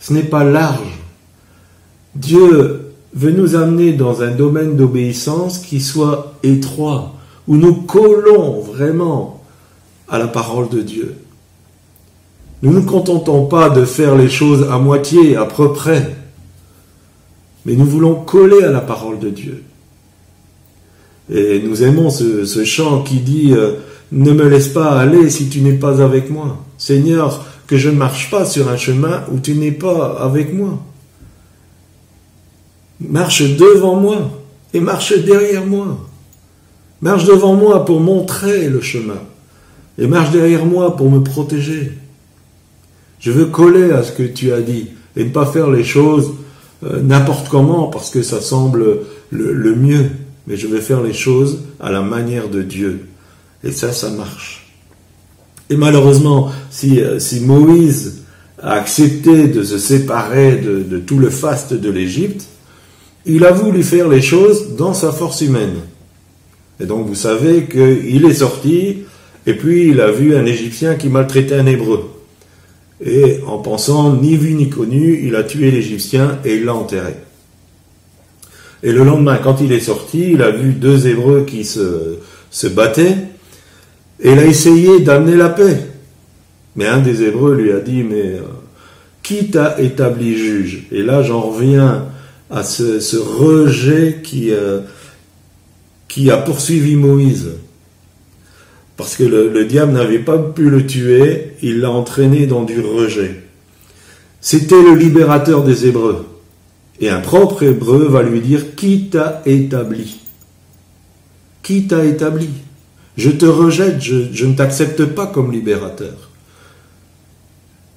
Ce 0.00 0.12
n'est 0.12 0.22
pas 0.22 0.44
large. 0.44 1.00
Dieu 2.14 2.79
veut 3.14 3.32
nous 3.32 3.56
amener 3.56 3.92
dans 3.92 4.22
un 4.22 4.30
domaine 4.30 4.76
d'obéissance 4.76 5.58
qui 5.58 5.80
soit 5.80 6.34
étroit, 6.42 7.14
où 7.48 7.56
nous 7.56 7.74
collons 7.74 8.60
vraiment 8.60 9.42
à 10.08 10.18
la 10.18 10.28
parole 10.28 10.68
de 10.68 10.80
Dieu. 10.80 11.16
Nous 12.62 12.72
ne 12.72 12.80
nous 12.80 12.86
contentons 12.86 13.46
pas 13.46 13.70
de 13.70 13.84
faire 13.84 14.16
les 14.16 14.28
choses 14.28 14.68
à 14.70 14.78
moitié, 14.78 15.36
à 15.36 15.46
peu 15.46 15.72
près, 15.72 16.16
mais 17.64 17.74
nous 17.74 17.86
voulons 17.86 18.14
coller 18.14 18.62
à 18.62 18.70
la 18.70 18.80
parole 18.80 19.18
de 19.18 19.30
Dieu. 19.30 19.62
Et 21.32 21.60
nous 21.60 21.82
aimons 21.82 22.10
ce, 22.10 22.64
chant 22.64 23.02
qui 23.02 23.20
dit 23.20 23.52
euh, 23.52 23.74
Ne 24.12 24.32
me 24.32 24.48
laisse 24.48 24.68
pas 24.68 24.98
aller 24.98 25.30
si 25.30 25.48
tu 25.48 25.60
n'es 25.60 25.74
pas 25.74 26.02
avec 26.02 26.28
moi. 26.30 26.58
Seigneur, 26.76 27.44
que 27.66 27.76
je 27.76 27.88
ne 27.88 27.96
marche 27.96 28.30
pas 28.30 28.44
sur 28.44 28.68
un 28.68 28.76
chemin 28.76 29.22
où 29.32 29.38
tu 29.38 29.54
n'es 29.54 29.70
pas 29.70 30.18
avec 30.20 30.52
moi. 30.52 30.80
Marche 33.00 33.56
devant 33.56 33.96
moi 33.96 34.30
et 34.74 34.80
marche 34.80 35.16
derrière 35.18 35.66
moi. 35.66 35.98
Marche 37.00 37.24
devant 37.24 37.54
moi 37.54 37.84
pour 37.84 38.00
montrer 38.00 38.68
le 38.68 38.80
chemin 38.80 39.22
et 39.98 40.06
marche 40.06 40.30
derrière 40.30 40.66
moi 40.66 40.96
pour 40.96 41.10
me 41.10 41.20
protéger. 41.20 41.92
Je 43.18 43.30
veux 43.30 43.46
coller 43.46 43.90
à 43.92 44.02
ce 44.02 44.12
que 44.12 44.22
tu 44.22 44.52
as 44.52 44.60
dit 44.60 44.88
et 45.16 45.24
ne 45.24 45.30
pas 45.30 45.46
faire 45.46 45.70
les 45.70 45.84
choses 45.84 46.32
euh, 46.84 47.02
n'importe 47.02 47.48
comment 47.48 47.88
parce 47.88 48.10
que 48.10 48.22
ça 48.22 48.40
semble 48.40 49.00
le, 49.30 49.74
mieux. 49.74 50.10
Mais 50.46 50.56
je 50.56 50.66
veux 50.66 50.80
faire 50.80 51.02
les 51.02 51.12
choses 51.12 51.60
à 51.78 51.90
la 51.90 52.02
manière 52.02 52.48
de 52.48 52.62
Dieu. 52.62 53.06
Et 53.62 53.72
ça, 53.72 53.92
ça 53.92 54.10
marche. 54.10 54.66
Et 55.68 55.76
malheureusement, 55.76 56.50
si, 56.70 57.00
euh, 57.00 57.18
si 57.18 57.40
Moïse 57.40 58.22
a 58.62 58.72
accepté 58.72 59.48
de 59.48 59.62
se 59.62 59.78
séparer 59.78 60.56
de, 60.56 60.82
de 60.82 60.98
tout 60.98 61.18
le 61.18 61.30
faste 61.30 61.74
de 61.74 61.90
l'Égypte, 61.90 62.46
il 63.26 63.44
a 63.44 63.52
voulu 63.52 63.82
faire 63.82 64.08
les 64.08 64.22
choses 64.22 64.76
dans 64.76 64.94
sa 64.94 65.12
force 65.12 65.40
humaine. 65.40 65.76
Et 66.80 66.86
donc 66.86 67.06
vous 67.06 67.14
savez 67.14 67.66
qu'il 67.66 68.24
est 68.24 68.34
sorti, 68.34 68.98
et 69.46 69.54
puis 69.54 69.88
il 69.88 70.00
a 70.00 70.10
vu 70.10 70.34
un 70.34 70.46
Égyptien 70.46 70.94
qui 70.94 71.08
maltraitait 71.08 71.56
un 71.56 71.66
Hébreu. 71.66 72.10
Et 73.04 73.40
en 73.46 73.58
pensant 73.58 74.14
ni 74.14 74.36
vu 74.36 74.54
ni 74.54 74.68
connu, 74.68 75.20
il 75.24 75.34
a 75.36 75.42
tué 75.42 75.70
l'Égyptien 75.70 76.38
et 76.44 76.56
il 76.56 76.64
l'a 76.64 76.74
enterré. 76.74 77.14
Et 78.82 78.92
le 78.92 79.04
lendemain, 79.04 79.38
quand 79.42 79.60
il 79.60 79.72
est 79.72 79.80
sorti, 79.80 80.32
il 80.32 80.42
a 80.42 80.50
vu 80.50 80.72
deux 80.72 81.06
Hébreux 81.06 81.44
qui 81.46 81.64
se, 81.64 82.66
battaient, 82.68 83.16
et 84.20 84.32
il 84.32 84.38
a 84.38 84.44
essayé 84.44 85.00
d'amener 85.00 85.36
la 85.36 85.50
paix. 85.50 85.78
Mais 86.76 86.86
un 86.86 87.00
des 87.00 87.22
Hébreux 87.22 87.54
lui 87.54 87.72
a 87.72 87.80
dit, 87.80 88.02
mais 88.02 88.22
euh, 88.22 88.42
qui 89.22 89.50
t'a 89.50 89.80
établi 89.80 90.36
juge? 90.36 90.86
Et 90.92 91.02
là, 91.02 91.22
j'en 91.22 91.40
reviens 91.40 92.06
à 92.50 92.62
ce, 92.62 93.16
rejet 93.16 94.20
qui, 94.22 94.50
euh, 94.50 94.80
qui 96.08 96.30
a 96.30 96.36
poursuivi 96.36 96.96
Moïse 96.96 97.50
parce 99.00 99.16
que 99.16 99.24
le, 99.24 99.64
diable 99.64 99.92
n'avait 99.92 100.18
pas 100.18 100.36
pu 100.36 100.68
le 100.68 100.84
tuer, 100.84 101.52
il 101.62 101.80
l'a 101.80 101.90
entraîné 101.90 102.46
dans 102.46 102.64
du 102.64 102.82
rejet. 102.82 103.44
C'était 104.42 104.82
le 104.82 104.94
libérateur 104.94 105.64
des 105.64 105.86
Hébreux. 105.86 106.26
Et 107.00 107.08
un 107.08 107.20
propre 107.20 107.62
Hébreu 107.62 108.06
va 108.08 108.22
lui 108.22 108.42
dire, 108.42 108.74
qui 108.76 109.08
t'a 109.08 109.40
établi? 109.46 110.20
Qui 111.62 111.86
t'a 111.86 112.04
établi? 112.04 112.50
Je 113.16 113.30
te 113.30 113.46
rejette, 113.46 114.02
je, 114.02 114.44
ne 114.44 114.52
t'accepte 114.52 115.06
pas 115.06 115.26
comme 115.26 115.50
libérateur. 115.50 116.28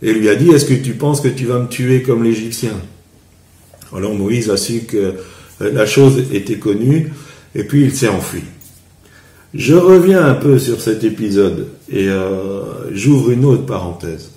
Et 0.01 0.13
lui 0.13 0.29
a 0.29 0.35
dit, 0.35 0.51
est-ce 0.51 0.63
que 0.63 0.73
tu 0.73 0.93
penses 0.93 1.19
que 1.19 1.27
tu 1.27 1.47
vas 1.47 1.59
me 1.59 1.67
tuer 1.67 2.01
comme 2.01 2.23
l'Égyptien? 2.23 2.79
Alors 3.95 4.13
Moïse 4.13 4.49
a 4.49 4.57
su 4.57 4.81
que 4.81 5.15
la 5.59 5.85
chose 5.85 6.23
était 6.31 6.57
connue, 6.57 7.11
et 7.55 7.63
puis 7.63 7.83
il 7.83 7.93
s'est 7.93 8.07
enfui. 8.07 8.43
Je 9.53 9.75
reviens 9.75 10.25
un 10.25 10.33
peu 10.33 10.57
sur 10.57 10.81
cet 10.81 11.03
épisode 11.03 11.67
et 11.89 12.09
euh, 12.09 12.91
j'ouvre 12.91 13.29
une 13.29 13.45
autre 13.45 13.65
parenthèse. 13.65 14.31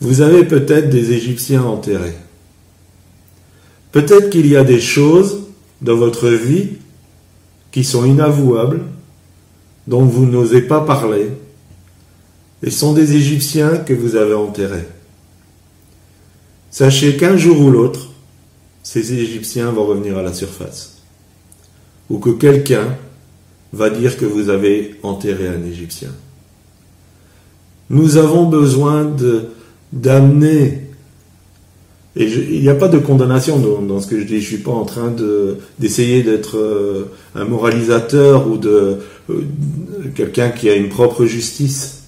Vous 0.00 0.20
avez 0.20 0.44
peut-être 0.44 0.90
des 0.90 1.12
Égyptiens 1.12 1.62
enterrés. 1.62 2.14
Peut-être 3.90 4.30
qu'il 4.30 4.46
y 4.46 4.56
a 4.56 4.64
des 4.64 4.80
choses 4.80 5.40
dans 5.80 5.96
votre 5.96 6.28
vie 6.28 6.68
qui 7.72 7.82
sont 7.82 8.04
inavouables, 8.04 8.82
dont 9.88 10.04
vous 10.04 10.26
n'osez 10.26 10.62
pas 10.62 10.80
parler, 10.80 11.28
et 12.62 12.70
sont 12.70 12.92
des 12.92 13.16
Égyptiens 13.16 13.78
que 13.78 13.92
vous 13.92 14.14
avez 14.14 14.34
enterrés. 14.34 14.86
Sachez 16.72 17.18
qu'un 17.18 17.36
jour 17.36 17.60
ou 17.60 17.70
l'autre, 17.70 18.08
ces 18.82 19.12
Égyptiens 19.12 19.70
vont 19.70 19.84
revenir 19.84 20.16
à 20.16 20.22
la 20.22 20.32
surface, 20.32 21.02
ou 22.08 22.18
que 22.18 22.30
quelqu'un 22.30 22.96
va 23.74 23.90
dire 23.90 24.16
que 24.16 24.24
vous 24.24 24.48
avez 24.48 24.96
enterré 25.02 25.48
un 25.48 25.62
Égyptien. 25.64 26.08
Nous 27.90 28.16
avons 28.16 28.46
besoin 28.46 29.14
d'amener, 29.92 30.86
et 32.16 32.24
il 32.24 32.62
n'y 32.62 32.70
a 32.70 32.74
pas 32.74 32.88
de 32.88 32.98
condamnation 32.98 33.58
dans, 33.58 34.00
ce 34.00 34.06
que 34.06 34.18
je 34.18 34.24
dis, 34.24 34.40
je 34.40 34.52
ne 34.52 34.56
suis 34.56 34.64
pas 34.64 34.72
en 34.72 34.86
train 34.86 35.10
de, 35.10 35.58
d'essayer 35.78 36.22
d'être 36.22 36.56
euh, 36.56 37.10
un 37.34 37.44
moralisateur 37.44 38.48
ou 38.48 38.56
de 38.56 38.98
euh, 39.28 39.42
quelqu'un 40.14 40.48
qui 40.48 40.70
a 40.70 40.74
une 40.74 40.88
propre 40.88 41.26
justice. 41.26 42.04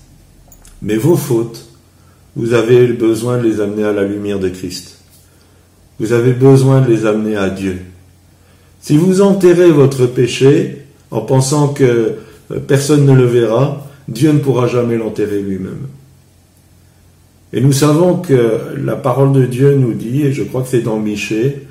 Mais 0.81 0.97
vos 0.97 1.17
fautes, 1.17 1.67
vous 2.37 2.53
avez 2.53 2.89
besoin 2.89 3.39
de 3.39 3.45
les 3.45 3.61
amener 3.61 3.85
à 3.85 3.93
la 3.93 4.05
lumière 4.05 4.39
de 4.39 4.49
Christ. 4.49 4.99
Vous 6.01 6.13
avez 6.13 6.33
besoin 6.33 6.81
de 6.81 6.91
les 6.91 7.07
amener 7.07 7.37
à 7.37 7.49
Dieu. 7.49 7.79
Si 8.81 8.97
vous 8.97 9.23
enterrez 9.23 9.71
votre 9.71 10.07
péché, 10.07 10.79
en 11.11 11.21
pensant 11.21 11.69
que 11.69 11.85
euh, 12.51 12.59
personne 12.67 13.07
ne 13.07 13.15
le 13.15 13.25
verra, 13.25 13.87
Dieu 14.09 14.33
ne 14.33 14.39
pourra 14.39 14.67
jamais 14.67 14.97
l'enterrer 14.97 15.41
lui-même. 15.41 15.87
Et 17.53 17.61
nous 17.61 17.73
savons 17.73 18.17
que 18.17 18.59
la 18.77 18.97
parole 18.97 19.33
de 19.33 19.47
Dieu 19.47 19.77
nous 19.77 19.95
dit, 19.95 20.23
et 20.23 20.33
je 20.33 20.43
crois 20.43 20.63
que 20.63 20.69
c'est 20.69 20.83
dans 20.83 20.99
Michée, 20.99 21.63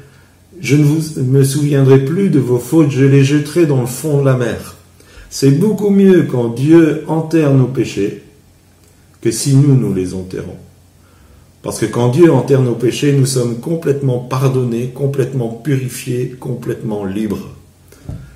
je 0.61 0.77
ne 0.77 0.83
vous, 0.83 1.21
me 1.21 1.43
souviendrai 1.43 1.99
plus 1.99 2.29
de 2.29 2.39
vos 2.39 2.57
fautes, 2.57 2.89
je 2.89 3.03
les 3.03 3.23
jetterai 3.23 3.65
dans 3.65 3.81
le 3.81 3.87
fond 3.87 4.21
de 4.21 4.25
la 4.25 4.37
mer. 4.37 4.75
C'est 5.29 5.51
beaucoup 5.51 5.89
mieux 5.89 6.23
quand 6.23 6.47
Dieu 6.47 7.03
enterre 7.07 7.53
nos 7.53 7.65
péchés 7.65 8.22
que 9.23 9.31
si 9.31 9.55
nous, 9.55 9.73
nous 9.77 9.93
les 9.93 10.13
enterrons. 10.15 10.57
Parce 11.61 11.79
que 11.79 11.85
quand 11.85 12.09
Dieu 12.09 12.29
enterre 12.29 12.61
nos 12.61 12.75
péchés, 12.75 13.13
nous 13.13 13.25
sommes 13.25 13.61
complètement 13.61 14.19
pardonnés, 14.19 14.89
complètement 14.93 15.47
purifiés, 15.47 16.35
complètement 16.37 17.05
libres. 17.05 17.55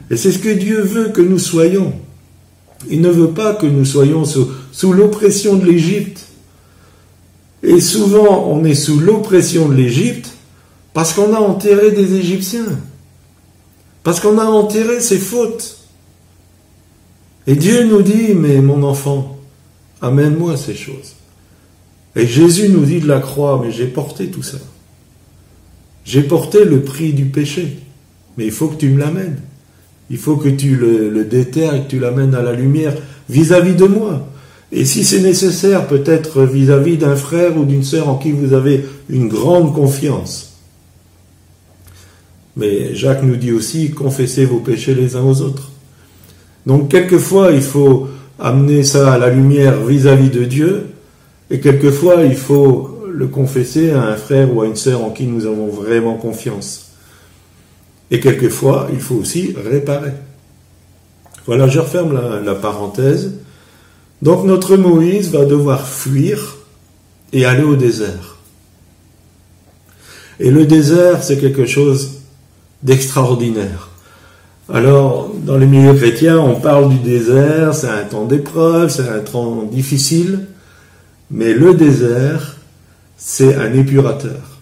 Et 0.10 0.16
c'est 0.16 0.32
ce 0.32 0.40
que 0.40 0.48
Dieu 0.48 0.80
veut 0.80 1.10
que 1.10 1.20
nous 1.20 1.40
soyons. 1.40 1.92
Il 2.90 3.02
ne 3.02 3.10
veut 3.10 3.32
pas 3.32 3.54
que 3.54 3.66
nous 3.66 3.84
soyons 3.84 4.24
sous, 4.24 4.48
sous 4.72 4.94
l'oppression 4.94 5.58
de 5.58 5.66
l'Égypte. 5.66 6.26
Et 7.64 7.82
souvent, 7.82 8.48
on 8.50 8.64
est 8.64 8.74
sous 8.74 8.98
l'oppression 8.98 9.68
de 9.68 9.74
l'Égypte 9.74 10.30
parce 10.94 11.12
qu'on 11.12 11.34
a 11.34 11.40
enterré 11.40 11.92
des 11.92 12.14
Égyptiens. 12.14 12.80
Parce 14.04 14.22
qu'on 14.22 14.38
a 14.38 14.46
enterré 14.46 15.02
ses 15.02 15.20
fautes. 15.20 15.80
Et 17.46 17.58
Dieu 17.58 17.84
nous 17.84 18.04
dit, 18.04 18.34
mais 18.34 18.62
mon 18.62 18.84
enfant, 18.84 19.37
amène-moi 20.02 20.58
ces 20.58 20.76
choses. 20.76 21.16
Et 22.16 22.26
Jésus 22.26 22.70
nous 22.70 22.86
dit 22.86 23.00
de 23.00 23.08
la 23.08 23.20
croix, 23.20 23.62
mais 23.64 23.72
j'ai 23.72 23.88
porté 23.88 24.28
tout 24.28 24.44
ça. 24.44 24.58
J'ai 26.04 26.24
porté 26.24 26.64
le 26.66 26.82
prix 26.82 27.14
du 27.14 27.26
péché. 27.26 27.78
Mais 28.38 28.46
il 28.46 28.52
faut 28.52 28.68
que 28.68 28.78
tu 28.78 28.90
me 28.90 29.00
l'amènes. 29.00 29.38
Il 30.10 30.18
faut 30.18 30.38
que 30.38 30.50
tu 30.50 30.76
le, 30.76 31.26
déterres 31.26 31.76
et 31.76 31.84
que 31.84 31.90
tu 31.90 32.00
l'amènes 32.00 32.34
à 32.34 32.42
la 32.42 32.54
lumière 32.54 32.94
vis-à-vis 33.30 33.76
de 33.76 33.86
moi. 33.86 34.28
Et 34.72 34.86
si 34.86 35.04
c'est 35.04 35.22
nécessaire, 35.22 35.88
peut-être 35.88 36.44
vis-à-vis 36.44 36.98
d'un 36.98 37.16
frère 37.16 37.58
ou 37.58 37.66
d'une 37.66 37.84
sœur 37.84 38.10
en 38.10 38.16
qui 38.16 38.32
vous 38.32 38.54
avez 38.54 38.86
une 39.10 39.28
grande 39.28 39.74
confiance. 39.74 40.54
Mais 42.56 42.96
Jacques 42.96 43.24
nous 43.24 43.36
dit 43.36 43.52
aussi, 43.52 43.92
confessez 43.92 44.46
vos 44.46 44.60
péchés 44.60 44.96
les 44.96 45.16
uns 45.16 45.24
aux 45.24 45.42
autres. 45.42 45.72
Donc 46.66 46.90
quelquefois, 46.90 47.52
il 47.52 47.62
faut 47.62 48.08
amener 48.40 48.84
ça 48.84 49.14
à 49.14 49.18
la 49.18 49.30
lumière 49.30 49.82
vis-à-vis 49.82 50.30
de 50.30 50.44
Dieu, 50.44 50.88
et 51.50 51.60
quelquefois, 51.60 52.24
il 52.24 52.36
faut 52.36 53.06
le 53.10 53.28
confesser 53.28 53.92
à 53.92 54.04
un 54.04 54.16
frère 54.16 54.54
ou 54.54 54.62
à 54.62 54.68
une 54.68 54.76
sœur 54.76 55.04
en 55.04 55.10
qui 55.10 55.26
nous 55.26 55.46
avons 55.46 55.68
vraiment 55.68 56.16
confiance. 56.16 56.92
Et 58.12 58.20
quelquefois, 58.20 58.88
il 58.94 59.00
faut 59.00 59.16
aussi 59.16 59.56
réparer. 59.56 60.14
Voilà, 61.46 61.68
je 61.68 61.80
referme 61.80 62.14
la, 62.14 62.42
la 62.42 62.56
parenthèse. 62.56 63.34
Donc 64.22 64.46
notre 64.46 64.78
Moïse 64.78 65.32
va 65.32 65.46
devoir 65.46 65.88
fuir 65.88 66.58
et 67.34 67.46
aller 67.46 67.64
au 67.64 67.76
désert. 67.76 68.38
Et 70.40 70.52
le 70.52 70.66
désert, 70.66 71.24
c'est 71.24 71.38
quelque 71.38 71.66
chose 71.66 72.20
d'extraordinaire. 72.84 73.87
Alors, 74.70 75.34
dans 75.34 75.58
les 75.58 75.66
milieux 75.66 75.94
chrétiens, 75.94 76.40
on 76.40 76.60
parle 76.60 76.90
du 76.90 77.00
désert, 77.00 77.74
c'est 77.74 77.88
un 77.88 78.04
temps 78.04 78.26
d'épreuve, 78.26 78.90
c'est 78.90 79.08
un 79.08 79.20
temps 79.20 79.64
difficile, 79.64 80.46
mais 81.32 81.54
le 81.54 81.74
désert, 81.74 82.58
c'est 83.16 83.56
un 83.56 83.74
épurateur. 83.74 84.60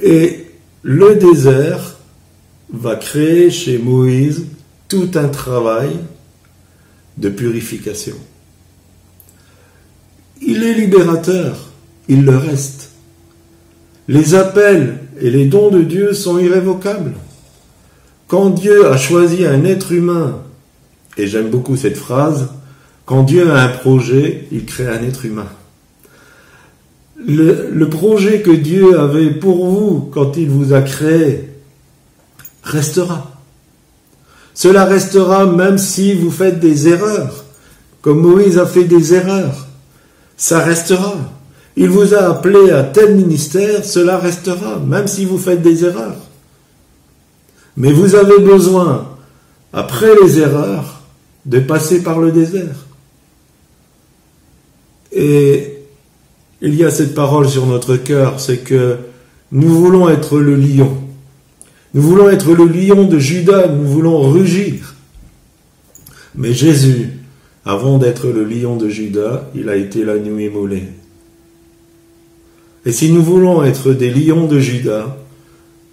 Et 0.00 0.46
le 0.82 1.16
désert 1.16 1.96
va 2.72 2.94
créer 2.94 3.50
chez 3.50 3.78
Moïse 3.78 4.46
tout 4.86 5.10
un 5.16 5.28
travail 5.28 5.90
de 7.16 7.28
purification. 7.28 8.16
Il 10.40 10.62
est 10.62 10.74
libérateur, 10.74 11.68
il 12.08 12.24
le 12.24 12.36
reste. 12.36 12.90
Les 14.06 14.36
appels 14.36 14.98
et 15.20 15.30
les 15.30 15.46
dons 15.46 15.70
de 15.70 15.82
Dieu 15.82 16.12
sont 16.12 16.38
irrévocables. 16.38 17.14
Quand 18.28 18.50
Dieu 18.50 18.86
a 18.86 18.98
choisi 18.98 19.46
un 19.46 19.64
être 19.64 19.90
humain, 19.90 20.42
et 21.16 21.26
j'aime 21.26 21.48
beaucoup 21.48 21.76
cette 21.76 21.96
phrase, 21.96 22.48
quand 23.06 23.22
Dieu 23.22 23.50
a 23.50 23.62
un 23.62 23.68
projet, 23.68 24.46
il 24.52 24.66
crée 24.66 24.86
un 24.86 25.02
être 25.02 25.24
humain. 25.24 25.48
Le, 27.26 27.84
projet 27.86 28.42
que 28.42 28.50
Dieu 28.50 29.00
avait 29.00 29.30
pour 29.30 29.66
vous 29.66 30.10
quand 30.12 30.36
il 30.36 30.50
vous 30.50 30.74
a 30.74 30.82
créé 30.82 31.48
restera. 32.62 33.32
Cela 34.52 34.84
restera 34.84 35.46
même 35.46 35.78
si 35.78 36.12
vous 36.12 36.30
faites 36.30 36.60
des 36.60 36.86
erreurs, 36.86 37.44
comme 38.02 38.20
Moïse 38.20 38.58
a 38.58 38.66
fait 38.66 38.84
des 38.84 39.14
erreurs. 39.14 39.66
Ça 40.36 40.60
restera. 40.60 41.14
Il 41.76 41.88
vous 41.88 42.14
a 42.14 42.28
appelé 42.28 42.70
à 42.72 42.82
tel 42.84 43.16
ministère, 43.16 43.86
cela 43.86 44.18
restera, 44.18 44.78
même 44.78 45.06
si 45.06 45.24
vous 45.24 45.38
faites 45.38 45.62
des 45.62 45.84
erreurs. 45.84 46.27
Mais 47.78 47.92
vous 47.92 48.16
avez 48.16 48.40
besoin, 48.40 49.06
après 49.72 50.10
les 50.20 50.40
erreurs, 50.40 51.00
de 51.46 51.60
passer 51.60 52.02
par 52.02 52.18
le 52.18 52.32
désert. 52.32 52.86
Et 55.12 55.78
il 56.60 56.74
y 56.74 56.84
a 56.84 56.90
cette 56.90 57.14
parole 57.14 57.48
sur 57.48 57.66
notre 57.66 57.96
cœur, 57.96 58.40
c'est 58.40 58.58
que 58.58 58.96
nous 59.52 59.68
voulons 59.68 60.08
être 60.08 60.40
le 60.40 60.56
lion. 60.56 60.92
Nous 61.94 62.02
voulons 62.02 62.28
être 62.28 62.52
le 62.52 62.66
lion 62.66 63.04
de 63.04 63.20
Judas, 63.20 63.68
nous 63.68 63.86
voulons 63.86 64.28
rugir. 64.28 64.96
Mais 66.34 66.52
Jésus, 66.52 67.10
avant 67.64 67.98
d'être 67.98 68.26
le 68.26 68.42
lion 68.42 68.76
de 68.76 68.88
Judas, 68.88 69.48
il 69.54 69.68
a 69.68 69.76
été 69.76 70.04
l'agneau 70.04 70.36
immolé. 70.40 70.82
Et 72.84 72.90
si 72.90 73.12
nous 73.12 73.22
voulons 73.22 73.62
être 73.62 73.92
des 73.92 74.10
lions 74.10 74.48
de 74.48 74.58
Judas, 74.58 75.16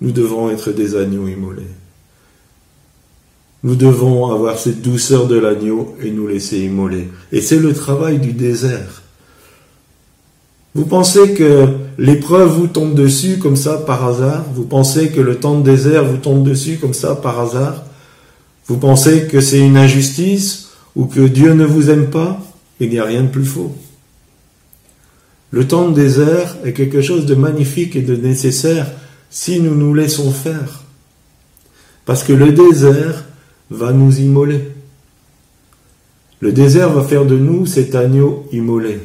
nous 0.02 0.12
devons 0.12 0.50
être 0.50 0.72
des 0.72 0.96
agneaux 0.96 1.28
immolés. 1.28 1.75
Nous 3.66 3.76
devons 3.76 4.32
avoir 4.32 4.60
cette 4.60 4.84
douceur 4.84 5.26
de 5.26 5.40
l'agneau 5.40 5.96
et 6.00 6.12
nous 6.12 6.28
laisser 6.28 6.60
immoler. 6.60 7.10
Et 7.32 7.42
c'est 7.42 7.58
le 7.58 7.74
travail 7.74 8.20
du 8.20 8.32
désert. 8.32 9.02
Vous 10.76 10.86
pensez 10.86 11.34
que 11.34 11.70
l'épreuve 11.98 12.50
vous 12.50 12.68
tombe 12.68 12.94
dessus 12.94 13.40
comme 13.40 13.56
ça 13.56 13.78
par 13.78 14.06
hasard? 14.06 14.46
Vous 14.54 14.66
pensez 14.66 15.10
que 15.10 15.20
le 15.20 15.38
temps 15.38 15.58
de 15.58 15.64
désert 15.64 16.06
vous 16.06 16.18
tombe 16.18 16.48
dessus 16.48 16.78
comme 16.78 16.94
ça 16.94 17.16
par 17.16 17.40
hasard? 17.40 17.86
Vous 18.68 18.78
pensez 18.78 19.26
que 19.26 19.42
c'est 19.42 19.66
une 19.66 19.78
injustice 19.78 20.70
ou 20.96 21.06
que 21.06 21.22
Dieu 21.22 21.56
ne 21.56 21.66
vous 21.66 21.90
aime 21.90 22.12
pas? 22.12 22.40
Il 22.80 22.92
n'y 22.92 23.00
a 23.00 23.04
rien 23.04 23.24
de 23.24 23.30
plus 23.30 23.46
faux. 23.46 23.76
Le 25.50 25.68
temps 25.68 25.90
de 25.90 25.96
désert 25.96 26.56
est 26.64 26.74
quelque 26.74 27.02
chose 27.02 27.26
de 27.26 27.34
magnifique 27.34 27.96
et 27.96 28.04
de 28.04 28.16
nécessaire 28.16 28.92
si 29.32 29.60
nous 29.60 29.74
nous 29.74 29.96
laissons 29.96 30.30
faire. 30.30 30.84
Parce 32.06 32.24
que 32.24 32.34
le 32.34 32.52
désert 32.52 33.24
va 33.70 33.92
nous 33.92 34.20
immoler. 34.20 34.62
Le 36.40 36.52
désert 36.52 36.92
va 36.92 37.04
faire 37.04 37.26
de 37.26 37.38
nous 37.38 37.66
cet 37.66 37.96
agneau 37.96 38.46
immolé. 38.52 39.00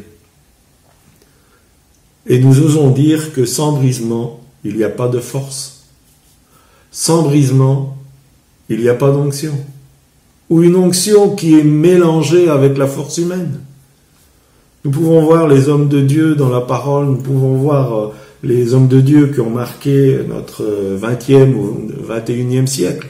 Et 2.27 2.39
nous 2.39 2.61
osons 2.61 2.91
dire 2.91 3.33
que 3.33 3.45
sans 3.45 3.73
brisement, 3.73 4.41
il 4.65 4.77
n'y 4.77 4.85
a 4.85 4.91
pas 4.91 5.09
de 5.09 5.21
force. 5.21 5.85
Sans 6.91 7.23
brisement, 7.23 7.97
il 8.69 8.81
n'y 8.81 8.89
a 8.89 8.95
pas 8.95 9.11
d'onction. 9.11 9.55
Ou 10.51 10.63
une 10.63 10.77
onction 10.77 11.35
qui 11.35 11.59
est 11.59 11.65
mélangée 11.65 12.49
avec 12.49 12.77
la 12.77 12.87
force 12.87 13.19
humaine. 13.19 13.61
Nous 14.85 14.91
pouvons 14.91 15.23
voir 15.23 15.47
les 15.47 15.69
hommes 15.69 15.89
de 15.89 16.01
Dieu 16.01 16.35
dans 16.35 16.49
la 16.49 16.61
parole, 16.61 17.07
nous 17.07 17.23
pouvons 17.23 17.55
voir 17.55 18.13
les 18.43 18.75
hommes 18.75 18.89
de 18.89 19.01
Dieu 19.01 19.29
qui 19.29 19.41
ont 19.41 19.51
marqué 19.51 20.21
notre 20.29 20.65
20e 21.01 21.55
ou 21.55 21.89
21e 22.09 22.67
siècle. 22.67 23.09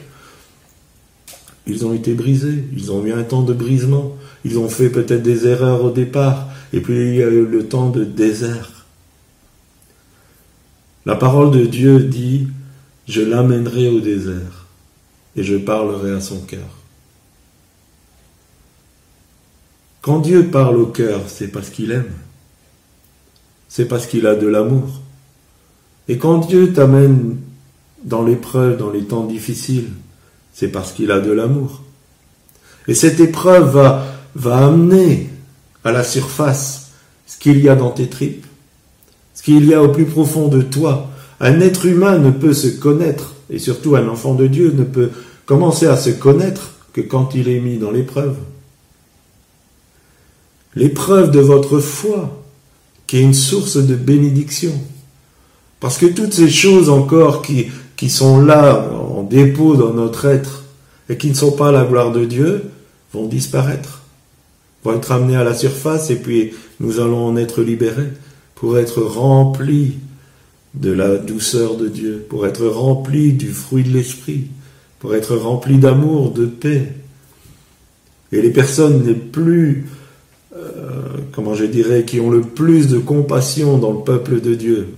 Ils 1.71 1.87
ont 1.87 1.95
été 1.95 2.15
brisés, 2.15 2.65
ils 2.73 2.91
ont 2.91 3.05
eu 3.07 3.13
un 3.13 3.23
temps 3.23 3.43
de 3.43 3.55
brisement, 3.55 4.17
ils 4.45 4.59
ont 4.59 4.69
fait 4.69 4.91
peut-être 4.91 5.23
des 5.23 5.47
erreurs 5.47 5.85
au 5.85 5.91
départ, 5.91 6.49
et 6.73 6.81
puis 6.81 6.95
il 6.95 7.15
y 7.15 7.23
a 7.23 7.29
eu 7.29 7.47
le 7.47 7.69
temps 7.69 7.91
de 7.91 8.03
désert. 8.03 8.87
La 11.07 11.15
parole 11.15 11.53
de 11.53 11.65
Dieu 11.65 12.01
dit, 12.01 12.49
je 13.07 13.23
l'amènerai 13.23 13.89
au 13.89 14.01
désert 14.01 14.67
et 15.37 15.45
je 15.45 15.57
parlerai 15.57 16.13
à 16.13 16.21
son 16.21 16.41
cœur. 16.41 16.69
Quand 20.03 20.19
Dieu 20.19 20.47
parle 20.47 20.77
au 20.77 20.87
cœur, 20.87 21.23
c'est 21.29 21.49
parce 21.49 21.71
qu'il 21.71 21.93
aime. 21.93 22.13
C'est 23.69 23.87
parce 23.87 24.07
qu'il 24.07 24.27
a 24.27 24.35
de 24.35 24.49
l'amour. 24.49 25.01
Et 26.09 26.19
quand 26.19 26.39
Dieu 26.39 26.73
t'amène 26.73 27.37
dans 28.03 28.25
l'épreuve, 28.25 28.77
dans 28.77 28.91
les 28.91 29.05
temps 29.05 29.25
difficiles, 29.25 29.91
c'est 30.53 30.69
parce 30.69 30.93
qu'il 30.93 31.11
a 31.11 31.21
de 31.21 31.33
l'amour. 31.33 31.83
Et 32.89 32.95
cette 32.95 33.21
épreuve 33.21 33.73
va, 33.73 34.07
va 34.35 34.67
amener 34.67 35.31
à 35.85 35.93
la 35.93 36.05
surface 36.05 36.91
ce 37.27 37.39
qu'il 37.39 37.61
y 37.61 37.69
a 37.69 37.75
dans 37.77 37.91
tes 37.91 38.09
tripes, 38.09 38.47
ce 39.35 39.43
qu'il 39.43 39.65
y 39.67 39.75
a 39.75 39.83
au 39.83 39.89
plus 39.89 40.07
profond 40.07 40.49
de 40.49 40.63
toi. 40.63 41.11
Un 41.41 41.61
être 41.61 41.87
humain 41.87 42.19
ne 42.19 42.31
peut 42.31 42.53
se 42.53 42.69
connaître, 42.69 43.35
et 43.49 43.59
surtout 43.59 43.97
un 43.97 44.09
enfant 44.09 44.35
de 44.35 44.47
Dieu 44.47 44.73
ne 44.77 44.85
peut 44.85 45.11
commencer 45.47 45.87
à 45.87 45.97
se 45.97 46.11
connaître 46.11 46.73
que 46.93 47.01
quand 47.01 47.35
il 47.35 47.49
est 47.49 47.61
mis 47.61 47.79
dans 47.79 47.91
l'épreuve. 47.91 48.37
L'épreuve 50.75 51.31
de 51.31 51.41
votre 51.41 51.81
foi, 51.81 52.43
qui 53.07 53.17
est 53.17 53.23
une 53.23 53.35
source 53.35 53.77
de 53.77 53.97
bénédiction. 53.97 54.73
Parce 55.81 55.99
que 55.99 56.07
toutes 56.07 56.35
ces 56.35 56.51
choses 56.51 56.91
encore 56.91 57.43
qui, 57.43 57.71
sont 58.09 58.41
là 58.41 58.89
dépôt 59.31 59.77
dans 59.77 59.95
notre 59.95 60.27
être 60.27 60.65
et 61.09 61.17
qui 61.17 61.29
ne 61.31 61.35
sont 61.35 61.53
pas 61.53 61.73
la 61.73 61.85
gloire 61.85 62.13
de 62.13 62.25
Dieu 62.25 62.65
vont 63.13 63.27
disparaître, 63.27 64.03
vont 64.85 64.95
être 64.95 65.13
amenées 65.13 65.37
à 65.37 65.45
la 65.45 65.55
surface 65.55 66.11
et 66.11 66.17
puis 66.17 66.53
nous 66.81 67.01
allons 67.01 67.27
en 67.27 67.37
être 67.37 67.63
libérés 67.63 68.11
pour 68.57 68.79
être 68.79 69.01
remplis 69.01 69.95
de 70.75 70.93
la 70.93 71.17
douceur 71.17 71.77
de 71.77 71.89
Dieu, 71.89 72.25
pour 72.29 72.47
être 72.47 72.67
remplis 72.67 73.33
du 73.33 73.49
fruit 73.49 73.85
de 73.85 73.91
l'esprit, 73.91 74.49
pour 74.99 75.15
être 75.15 75.37
remplis 75.37 75.79
d'amour, 75.79 76.33
de 76.33 76.47
paix. 76.47 76.93
Et 78.33 78.43
les 78.43 78.51
personnes 78.51 79.05
les 79.07 79.15
plus, 79.15 79.87
euh, 80.55 81.17
comment 81.33 81.55
je 81.55 81.65
dirais, 81.65 82.05
qui 82.05 82.21
ont 82.21 82.31
le 82.31 82.43
plus 82.43 82.89
de 82.89 82.99
compassion 82.99 83.79
dans 83.79 83.93
le 83.93 84.05
peuple 84.05 84.41
de 84.41 84.55
Dieu, 84.55 84.89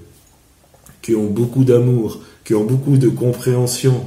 qui 1.01 1.15
ont 1.15 1.27
beaucoup 1.27 1.65
d'amour, 1.65 2.21
qui 2.45 2.55
ont 2.55 2.65
beaucoup 2.65 2.99
de 2.99 3.09
compréhension, 3.09 4.05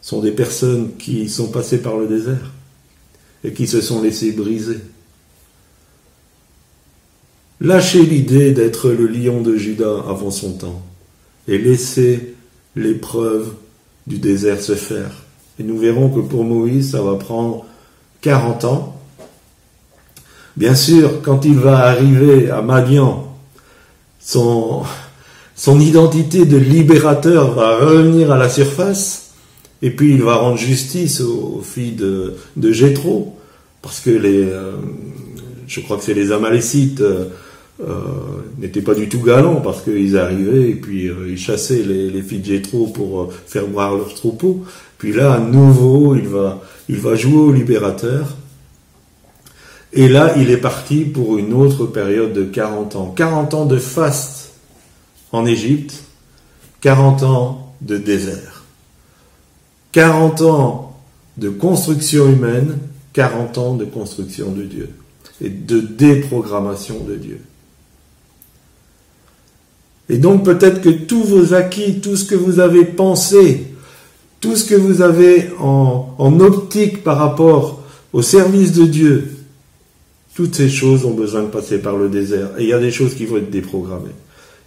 sont 0.00 0.20
des 0.20 0.32
personnes 0.32 0.96
qui 0.98 1.28
sont 1.28 1.48
passées 1.48 1.82
par 1.82 1.96
le 1.96 2.06
désert 2.06 2.52
et 3.44 3.52
qui 3.52 3.66
se 3.66 3.80
sont 3.80 4.02
laissées 4.02 4.32
briser. 4.32 4.78
Lâchez 7.60 8.02
l'idée 8.02 8.52
d'être 8.52 8.90
le 8.90 9.06
lion 9.06 9.42
de 9.42 9.56
Judas 9.56 10.04
avant 10.08 10.30
son 10.30 10.52
temps 10.52 10.82
et 11.46 11.58
laissez 11.58 12.34
l'épreuve 12.74 13.52
du 14.06 14.18
désert 14.18 14.60
se 14.60 14.74
faire. 14.74 15.10
Et 15.58 15.62
nous 15.62 15.76
verrons 15.76 16.08
que 16.08 16.20
pour 16.20 16.44
Moïse, 16.44 16.92
ça 16.92 17.02
va 17.02 17.16
prendre 17.16 17.66
40 18.22 18.64
ans. 18.64 18.96
Bien 20.56 20.74
sûr, 20.74 21.22
quand 21.22 21.44
il 21.44 21.58
va 21.58 21.78
arriver 21.78 22.50
à 22.50 22.62
Madian, 22.62 23.30
son, 24.18 24.82
son 25.54 25.80
identité 25.80 26.46
de 26.46 26.56
libérateur 26.56 27.52
va 27.52 27.78
revenir 27.78 28.32
à 28.32 28.38
la 28.38 28.48
surface, 28.48 29.29
et 29.82 29.90
puis 29.90 30.12
il 30.12 30.22
va 30.22 30.36
rendre 30.36 30.58
justice 30.58 31.20
aux, 31.20 31.62
filles 31.62 31.96
de, 31.96 32.72
Jéthro, 32.72 33.36
parce 33.82 34.00
que 34.00 34.10
les, 34.10 34.42
euh, 34.42 34.72
je 35.66 35.80
crois 35.80 35.96
que 35.96 36.02
c'est 36.02 36.14
les 36.14 36.32
Amalécites, 36.32 37.00
euh, 37.00 37.26
euh, 37.80 37.94
n'étaient 38.58 38.82
pas 38.82 38.94
du 38.94 39.08
tout 39.08 39.22
galants 39.22 39.62
parce 39.62 39.80
qu'ils 39.80 40.18
arrivaient 40.18 40.68
et 40.68 40.74
puis 40.74 41.08
ils 41.28 41.38
chassaient 41.38 41.82
les, 41.82 42.10
les, 42.10 42.20
filles 42.20 42.40
de 42.40 42.44
Jéthro 42.44 42.88
pour 42.88 43.32
faire 43.46 43.66
boire 43.66 43.96
leurs 43.96 44.14
troupeaux. 44.14 44.64
Puis 44.98 45.14
là, 45.14 45.32
à 45.32 45.38
nouveau, 45.38 46.14
il 46.14 46.28
va, 46.28 46.60
il 46.90 46.98
va 46.98 47.14
jouer 47.14 47.38
au 47.38 47.52
libérateur. 47.52 48.36
Et 49.94 50.08
là, 50.08 50.34
il 50.36 50.50
est 50.50 50.58
parti 50.58 51.04
pour 51.04 51.38
une 51.38 51.54
autre 51.54 51.86
période 51.86 52.34
de 52.34 52.44
40 52.44 52.96
ans. 52.96 53.14
40 53.16 53.54
ans 53.54 53.64
de 53.64 53.78
faste 53.78 54.52
en 55.32 55.46
Égypte, 55.46 56.04
40 56.82 57.22
ans 57.22 57.74
de 57.80 57.96
désert. 57.96 58.49
40 59.92 60.42
ans 60.42 60.96
de 61.36 61.48
construction 61.48 62.28
humaine, 62.28 62.78
40 63.12 63.58
ans 63.58 63.74
de 63.74 63.84
construction 63.84 64.52
de 64.52 64.62
Dieu 64.62 64.90
et 65.42 65.48
de 65.48 65.80
déprogrammation 65.80 67.00
de 67.00 67.16
Dieu. 67.16 67.40
Et 70.08 70.18
donc 70.18 70.44
peut-être 70.44 70.80
que 70.80 70.90
tous 70.90 71.22
vos 71.22 71.54
acquis, 71.54 72.00
tout 72.00 72.16
ce 72.16 72.24
que 72.24 72.34
vous 72.34 72.60
avez 72.60 72.84
pensé, 72.84 73.66
tout 74.40 74.56
ce 74.56 74.64
que 74.64 74.74
vous 74.74 75.02
avez 75.02 75.50
en, 75.58 76.40
optique 76.40 77.02
par 77.02 77.18
rapport 77.18 77.82
au 78.12 78.22
service 78.22 78.72
de 78.72 78.86
Dieu, 78.86 79.30
toutes 80.34 80.54
ces 80.54 80.68
choses 80.68 81.04
ont 81.04 81.14
besoin 81.14 81.42
de 81.42 81.48
passer 81.48 81.78
par 81.78 81.96
le 81.96 82.08
désert. 82.08 82.50
Et 82.58 82.64
il 82.64 82.68
y 82.68 82.72
a 82.72 82.80
des 82.80 82.90
choses 82.90 83.14
qui 83.14 83.26
vont 83.26 83.36
être 83.36 83.50
déprogrammées. 83.50 84.14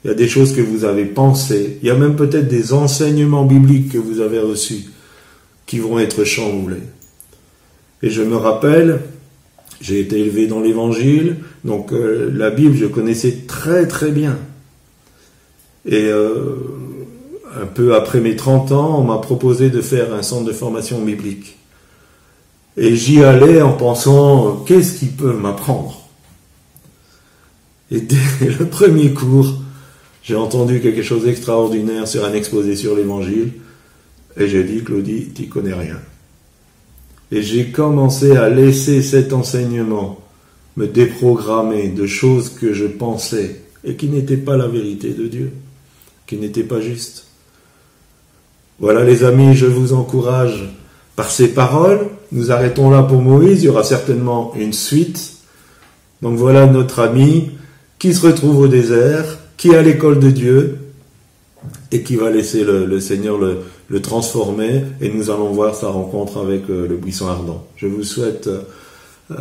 Il 0.03 0.09
y 0.09 0.11
a 0.11 0.13
des 0.13 0.27
choses 0.27 0.53
que 0.53 0.61
vous 0.61 0.85
avez 0.85 1.05
pensées. 1.05 1.77
Il 1.81 1.87
y 1.87 1.91
a 1.91 1.95
même 1.95 2.15
peut-être 2.15 2.47
des 2.47 2.73
enseignements 2.73 3.45
bibliques 3.45 3.91
que 3.91 3.97
vous 3.97 4.19
avez 4.19 4.39
reçus 4.39 4.92
qui 5.65 5.79
vont 5.79 5.99
être 5.99 6.23
chamboulés. 6.23 6.83
Et 8.01 8.09
je 8.09 8.21
me 8.21 8.35
rappelle, 8.35 9.01
j'ai 9.81 9.99
été 9.99 10.19
élevé 10.19 10.47
dans 10.47 10.59
l'évangile, 10.59 11.37
donc 11.63 11.93
euh, 11.93 12.31
la 12.33 12.49
Bible, 12.49 12.75
je 12.75 12.85
connaissais 12.85 13.43
très 13.47 13.87
très 13.87 14.11
bien. 14.11 14.37
Et 15.85 16.05
euh, 16.05 16.55
un 17.61 17.65
peu 17.65 17.95
après 17.95 18.19
mes 18.19 18.35
30 18.35 18.71
ans, 18.71 18.99
on 18.99 19.03
m'a 19.03 19.17
proposé 19.17 19.69
de 19.69 19.81
faire 19.81 20.13
un 20.13 20.21
centre 20.21 20.45
de 20.45 20.53
formation 20.53 21.01
biblique. 21.01 21.57
Et 22.77 22.95
j'y 22.95 23.23
allais 23.23 23.61
en 23.61 23.73
pensant, 23.73 24.63
qu'est-ce 24.65 24.99
qu'il 24.99 25.11
peut 25.11 25.33
m'apprendre? 25.33 26.01
Et 27.91 28.01
dès 28.01 28.49
le 28.59 28.65
premier 28.65 29.13
cours, 29.13 29.59
j'ai 30.23 30.35
entendu 30.35 30.81
quelque 30.81 31.03
chose 31.03 31.25
d'extraordinaire 31.25 32.07
sur 32.07 32.25
un 32.25 32.33
exposé 32.33 32.75
sur 32.75 32.95
l'évangile. 32.95 33.51
Et 34.37 34.47
j'ai 34.47 34.63
dit, 34.63 34.83
Claudie, 34.83 35.29
tu 35.33 35.47
connais 35.47 35.73
rien. 35.73 35.99
Et 37.31 37.41
j'ai 37.41 37.71
commencé 37.71 38.35
à 38.35 38.49
laisser 38.49 39.01
cet 39.01 39.33
enseignement 39.33 40.19
me 40.75 40.87
déprogrammer 40.87 41.89
de 41.89 42.05
choses 42.05 42.49
que 42.49 42.73
je 42.73 42.85
pensais 42.85 43.61
et 43.83 43.95
qui 43.95 44.07
n'étaient 44.07 44.37
pas 44.37 44.57
la 44.57 44.67
vérité 44.67 45.13
de 45.13 45.27
Dieu 45.27 45.51
qui 46.25 46.37
n'était 46.37 46.63
pas 46.63 46.81
juste. 46.81 47.25
Voilà 48.79 49.03
les 49.03 49.23
amis, 49.23 49.55
je 49.55 49.65
vous 49.65 49.93
encourage 49.93 50.69
par 51.15 51.29
ces 51.29 51.49
paroles. 51.49 52.07
Nous 52.31 52.51
arrêtons 52.51 52.89
là 52.89 53.03
pour 53.03 53.21
Moïse, 53.21 53.61
il 53.61 53.65
y 53.65 53.69
aura 53.69 53.83
certainement 53.83 54.53
une 54.55 54.73
suite. 54.73 55.33
Donc 56.21 56.37
voilà 56.37 56.65
notre 56.65 56.99
ami 56.99 57.51
qui 57.99 58.13
se 58.13 58.25
retrouve 58.25 58.59
au 58.59 58.67
désert, 58.67 59.37
qui 59.57 59.69
est 59.69 59.75
à 59.75 59.81
l'école 59.81 60.19
de 60.19 60.31
Dieu 60.31 60.79
et 61.91 62.01
qui 62.01 62.15
va 62.15 62.29
laisser 62.29 62.63
le, 62.63 62.99
Seigneur 62.99 63.37
le, 63.37 63.59
transformer 63.99 64.83
et 65.01 65.09
nous 65.09 65.29
allons 65.29 65.51
voir 65.51 65.75
sa 65.75 65.87
rencontre 65.87 66.39
avec 66.39 66.69
euh, 66.69 66.87
le 66.87 66.95
buisson 66.95 67.27
ardent. 67.27 67.65
Je 67.75 67.87
vous 67.87 68.03
souhaite 68.03 68.47
euh, 68.47 69.35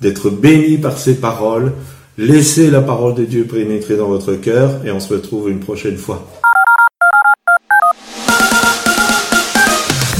d'être 0.00 0.30
béni 0.30 0.78
par 0.78 0.98
ces 0.98 1.16
paroles. 1.16 1.72
Laissez 2.18 2.70
la 2.70 2.80
parole 2.80 3.14
de 3.14 3.24
Dieu 3.24 3.44
pénétrer 3.44 3.96
dans 3.96 4.08
votre 4.08 4.34
cœur 4.34 4.84
et 4.84 4.90
on 4.90 5.00
se 5.00 5.12
retrouve 5.12 5.50
une 5.50 5.60
prochaine 5.60 5.96
fois. 5.96 6.26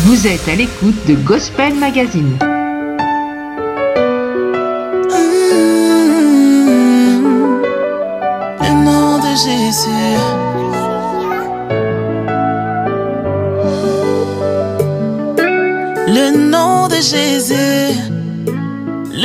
Vous 0.07 0.27
êtes 0.27 0.49
à 0.49 0.55
l'écoute 0.55 1.07
de 1.09 1.15
Gospel 1.15 1.75
Magazine. 1.75 2.39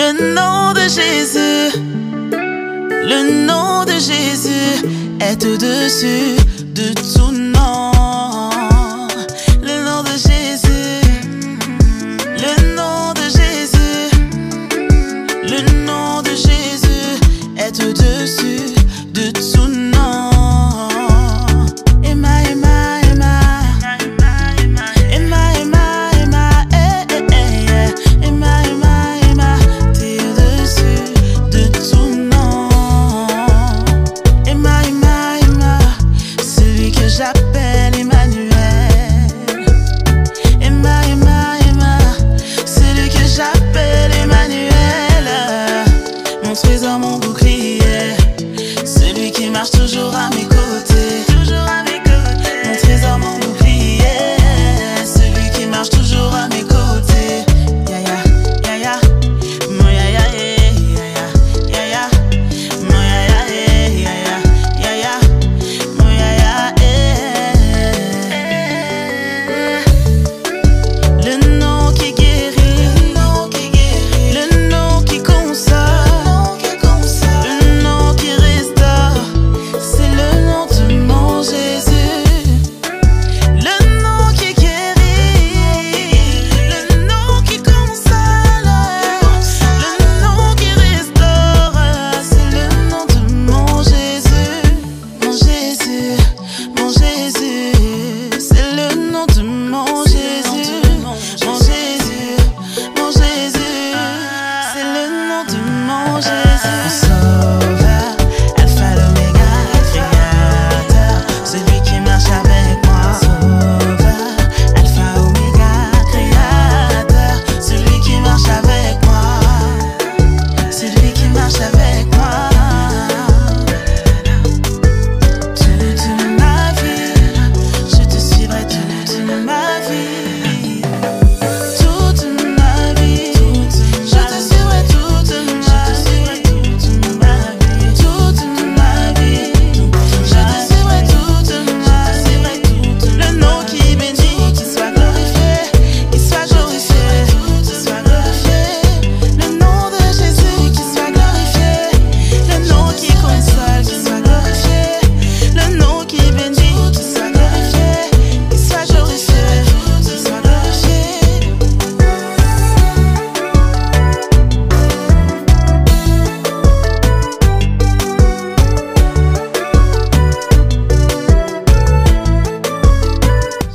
Le 0.04 0.14
nom 0.34 0.74
de 0.74 0.82
Jésus. 0.90 1.78
Le 3.12 3.46
nom 3.46 3.86
de 3.86 3.92
Jésus 4.00 4.84
est 5.20 5.46
au-dessus 5.46 6.38
de 6.74 6.92
tout 7.14 7.32
nom. 7.32 7.51
Trésor, 46.54 47.00
mon 47.00 47.18
bouclier, 47.18 47.80
celui 48.86 49.32
qui 49.32 49.50
marche 49.50 49.72
toujours 49.72 50.14
à 50.14 50.30
mes 50.36 50.44
côtés. 50.44 50.91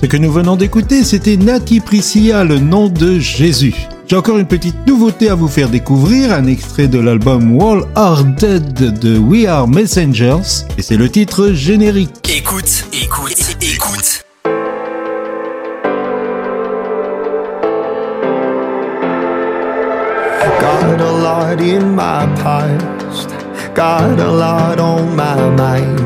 Ce 0.06 0.08
que 0.08 0.18
nous 0.18 0.30
venons 0.30 0.54
d'écouter, 0.54 1.02
c'était 1.02 1.36
Nati 1.36 1.80
Priscilla, 1.80 2.44
le 2.44 2.60
nom 2.60 2.88
de 2.88 3.18
Jésus. 3.18 3.74
J'ai 4.06 4.14
encore 4.14 4.38
une 4.38 4.46
petite 4.46 4.86
nouveauté 4.86 5.28
à 5.28 5.34
vous 5.34 5.48
faire 5.48 5.68
découvrir, 5.68 6.32
un 6.32 6.46
extrait 6.46 6.86
de 6.86 7.00
l'album 7.00 7.56
Wall 7.56 7.82
Are 7.96 8.22
Dead 8.22 9.00
de 9.00 9.18
We 9.18 9.46
Are 9.46 9.66
Messengers, 9.66 10.62
et 10.78 10.82
c'est 10.82 10.96
le 10.96 11.08
titre 11.08 11.50
générique. 11.54 12.12
Écoute, 12.32 12.84
écoute, 12.92 13.56
écoute. 13.60 14.22
Got 20.60 21.00
a 21.00 21.12
lot 21.20 21.60
in 21.60 21.96
my 21.96 22.32
past, 22.44 23.30
got 23.74 24.20
a 24.20 24.30
lot 24.30 24.78
on 24.78 25.16
my 25.16 25.50
mind. 25.56 25.98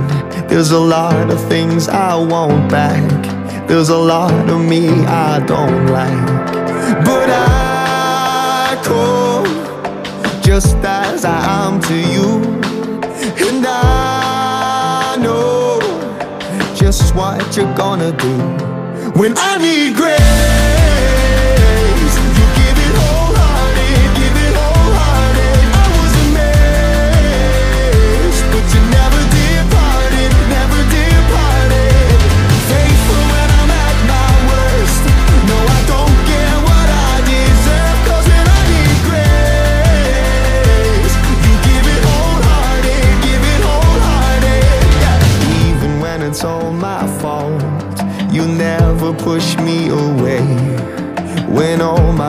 There's 0.48 0.72
a 0.72 0.80
lot 0.80 1.30
of 1.30 1.38
things 1.50 1.86
I 1.86 2.14
want 2.14 2.70
back, 2.70 3.02
there's 3.70 3.90
a 3.90 3.96
lot 3.96 4.32
of 4.50 4.60
me 4.60 4.88
I 5.06 5.38
don't 5.46 5.86
like. 5.86 6.26
But 7.04 7.28
I 7.30 8.76
come 8.82 10.42
just 10.42 10.74
as 10.78 11.24
I 11.24 11.38
am 11.64 11.80
to 11.82 11.94
you, 11.94 12.42
and 13.46 13.64
I 13.64 15.16
know 15.22 15.78
just 16.74 17.14
what 17.14 17.56
you're 17.56 17.72
gonna 17.76 18.10
do 18.10 18.34
when 19.20 19.34
I 19.38 19.56
need 19.58 19.94
grace. 19.94 20.69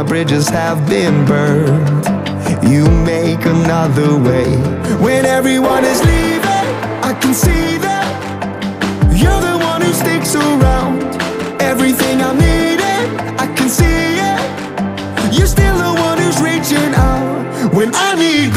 My 0.02 0.08
bridges 0.08 0.50
have 0.50 0.90
been 0.90 1.26
burned, 1.26 2.06
you 2.68 2.90
make 3.06 3.46
another 3.46 4.18
way. 4.18 4.50
When 4.98 5.28
everyone 5.28 5.84
is 5.86 6.00
leaving, 6.00 6.68
I 7.10 7.16
can 7.22 7.36
see 7.36 7.78
that 7.78 8.08
you're 9.16 9.42
the 9.42 9.58
one 9.64 9.82
who 9.84 9.94
sticks 9.94 10.34
around. 10.34 11.04
Everything 11.62 12.20
I'm 12.20 12.40
needing, 12.40 13.04
I 13.38 13.46
can 13.56 13.70
see 13.70 14.18
it. 14.32 15.38
You're 15.38 15.46
still 15.46 15.78
the 15.78 15.94
one 16.02 16.18
who's 16.18 16.42
reaching 16.42 16.96
out 16.96 17.72
when 17.72 17.94
I 17.94 18.16
need 18.16 18.56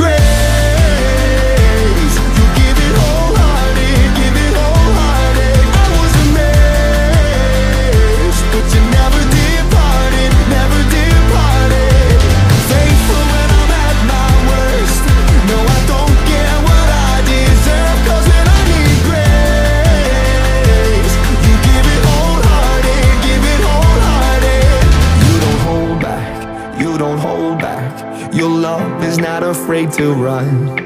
to 29.97 30.12
run. 30.12 30.76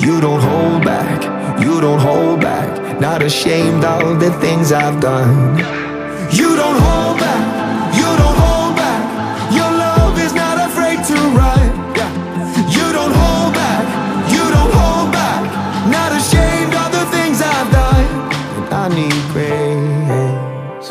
You 0.00 0.18
don't 0.20 0.40
hold 0.40 0.82
back, 0.82 1.60
you 1.62 1.78
don't 1.80 1.98
hold 1.98 2.40
back. 2.40 2.98
Not 2.98 3.22
ashamed 3.22 3.84
of 3.84 4.18
the 4.18 4.30
things 4.40 4.72
I've 4.72 4.98
done. 5.00 5.58
You 6.32 6.56
don't 6.56 6.78
hold 6.80 7.18
back, 7.18 7.94
you 7.94 8.08
don't 8.22 8.38
hold 8.44 8.76
back. 8.76 9.02
Your 9.52 9.70
love 9.70 10.18
is 10.18 10.32
not 10.32 10.56
afraid 10.68 11.04
to 11.10 11.16
run. 11.36 11.66
You 12.76 12.86
don't 12.96 13.12
hold 13.12 13.52
back, 13.52 13.84
you 14.32 14.44
don't 14.56 14.72
hold 14.80 15.12
back. 15.12 15.42
Not 15.90 16.12
ashamed 16.20 16.74
of 16.74 16.90
the 16.96 17.04
things 17.14 17.42
I've 17.42 17.70
done. 17.70 18.06
And 18.56 18.66
I 18.72 18.88
need 18.88 19.20
grace. 19.34 20.88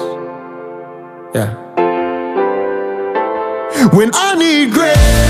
Yeah. 1.33 1.51
When 3.97 4.11
I 4.13 4.35
need 4.35 4.71
grace, 4.71 5.28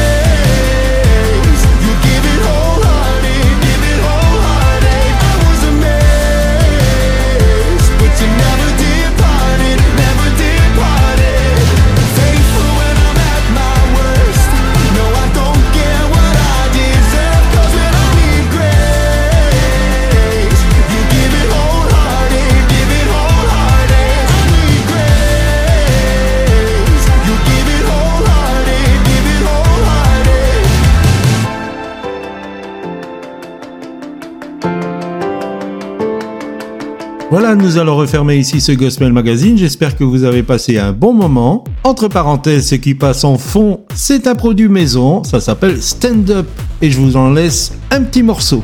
nous 37.61 37.77
allons 37.77 37.95
refermer 37.95 38.37
ici 38.37 38.61
ce 38.61 38.71
Gospel 38.71 39.11
Magazine. 39.11 39.57
J'espère 39.57 39.95
que 39.95 40.03
vous 40.03 40.23
avez 40.23 40.43
passé 40.43 40.77
un 40.77 40.93
bon 40.93 41.13
moment. 41.13 41.63
Entre 41.83 42.07
parenthèses, 42.07 42.69
ce 42.69 42.75
qui 42.75 42.95
passe 42.95 43.23
en 43.23 43.37
fond, 43.37 43.81
c'est 43.95 44.27
un 44.27 44.35
produit 44.35 44.69
maison. 44.69 45.23
Ça 45.23 45.39
s'appelle 45.39 45.81
Stand 45.81 46.29
Up. 46.29 46.47
Et 46.81 46.89
je 46.89 46.99
vous 46.99 47.17
en 47.17 47.31
laisse 47.31 47.73
un 47.91 48.03
petit 48.03 48.23
morceau. 48.23 48.63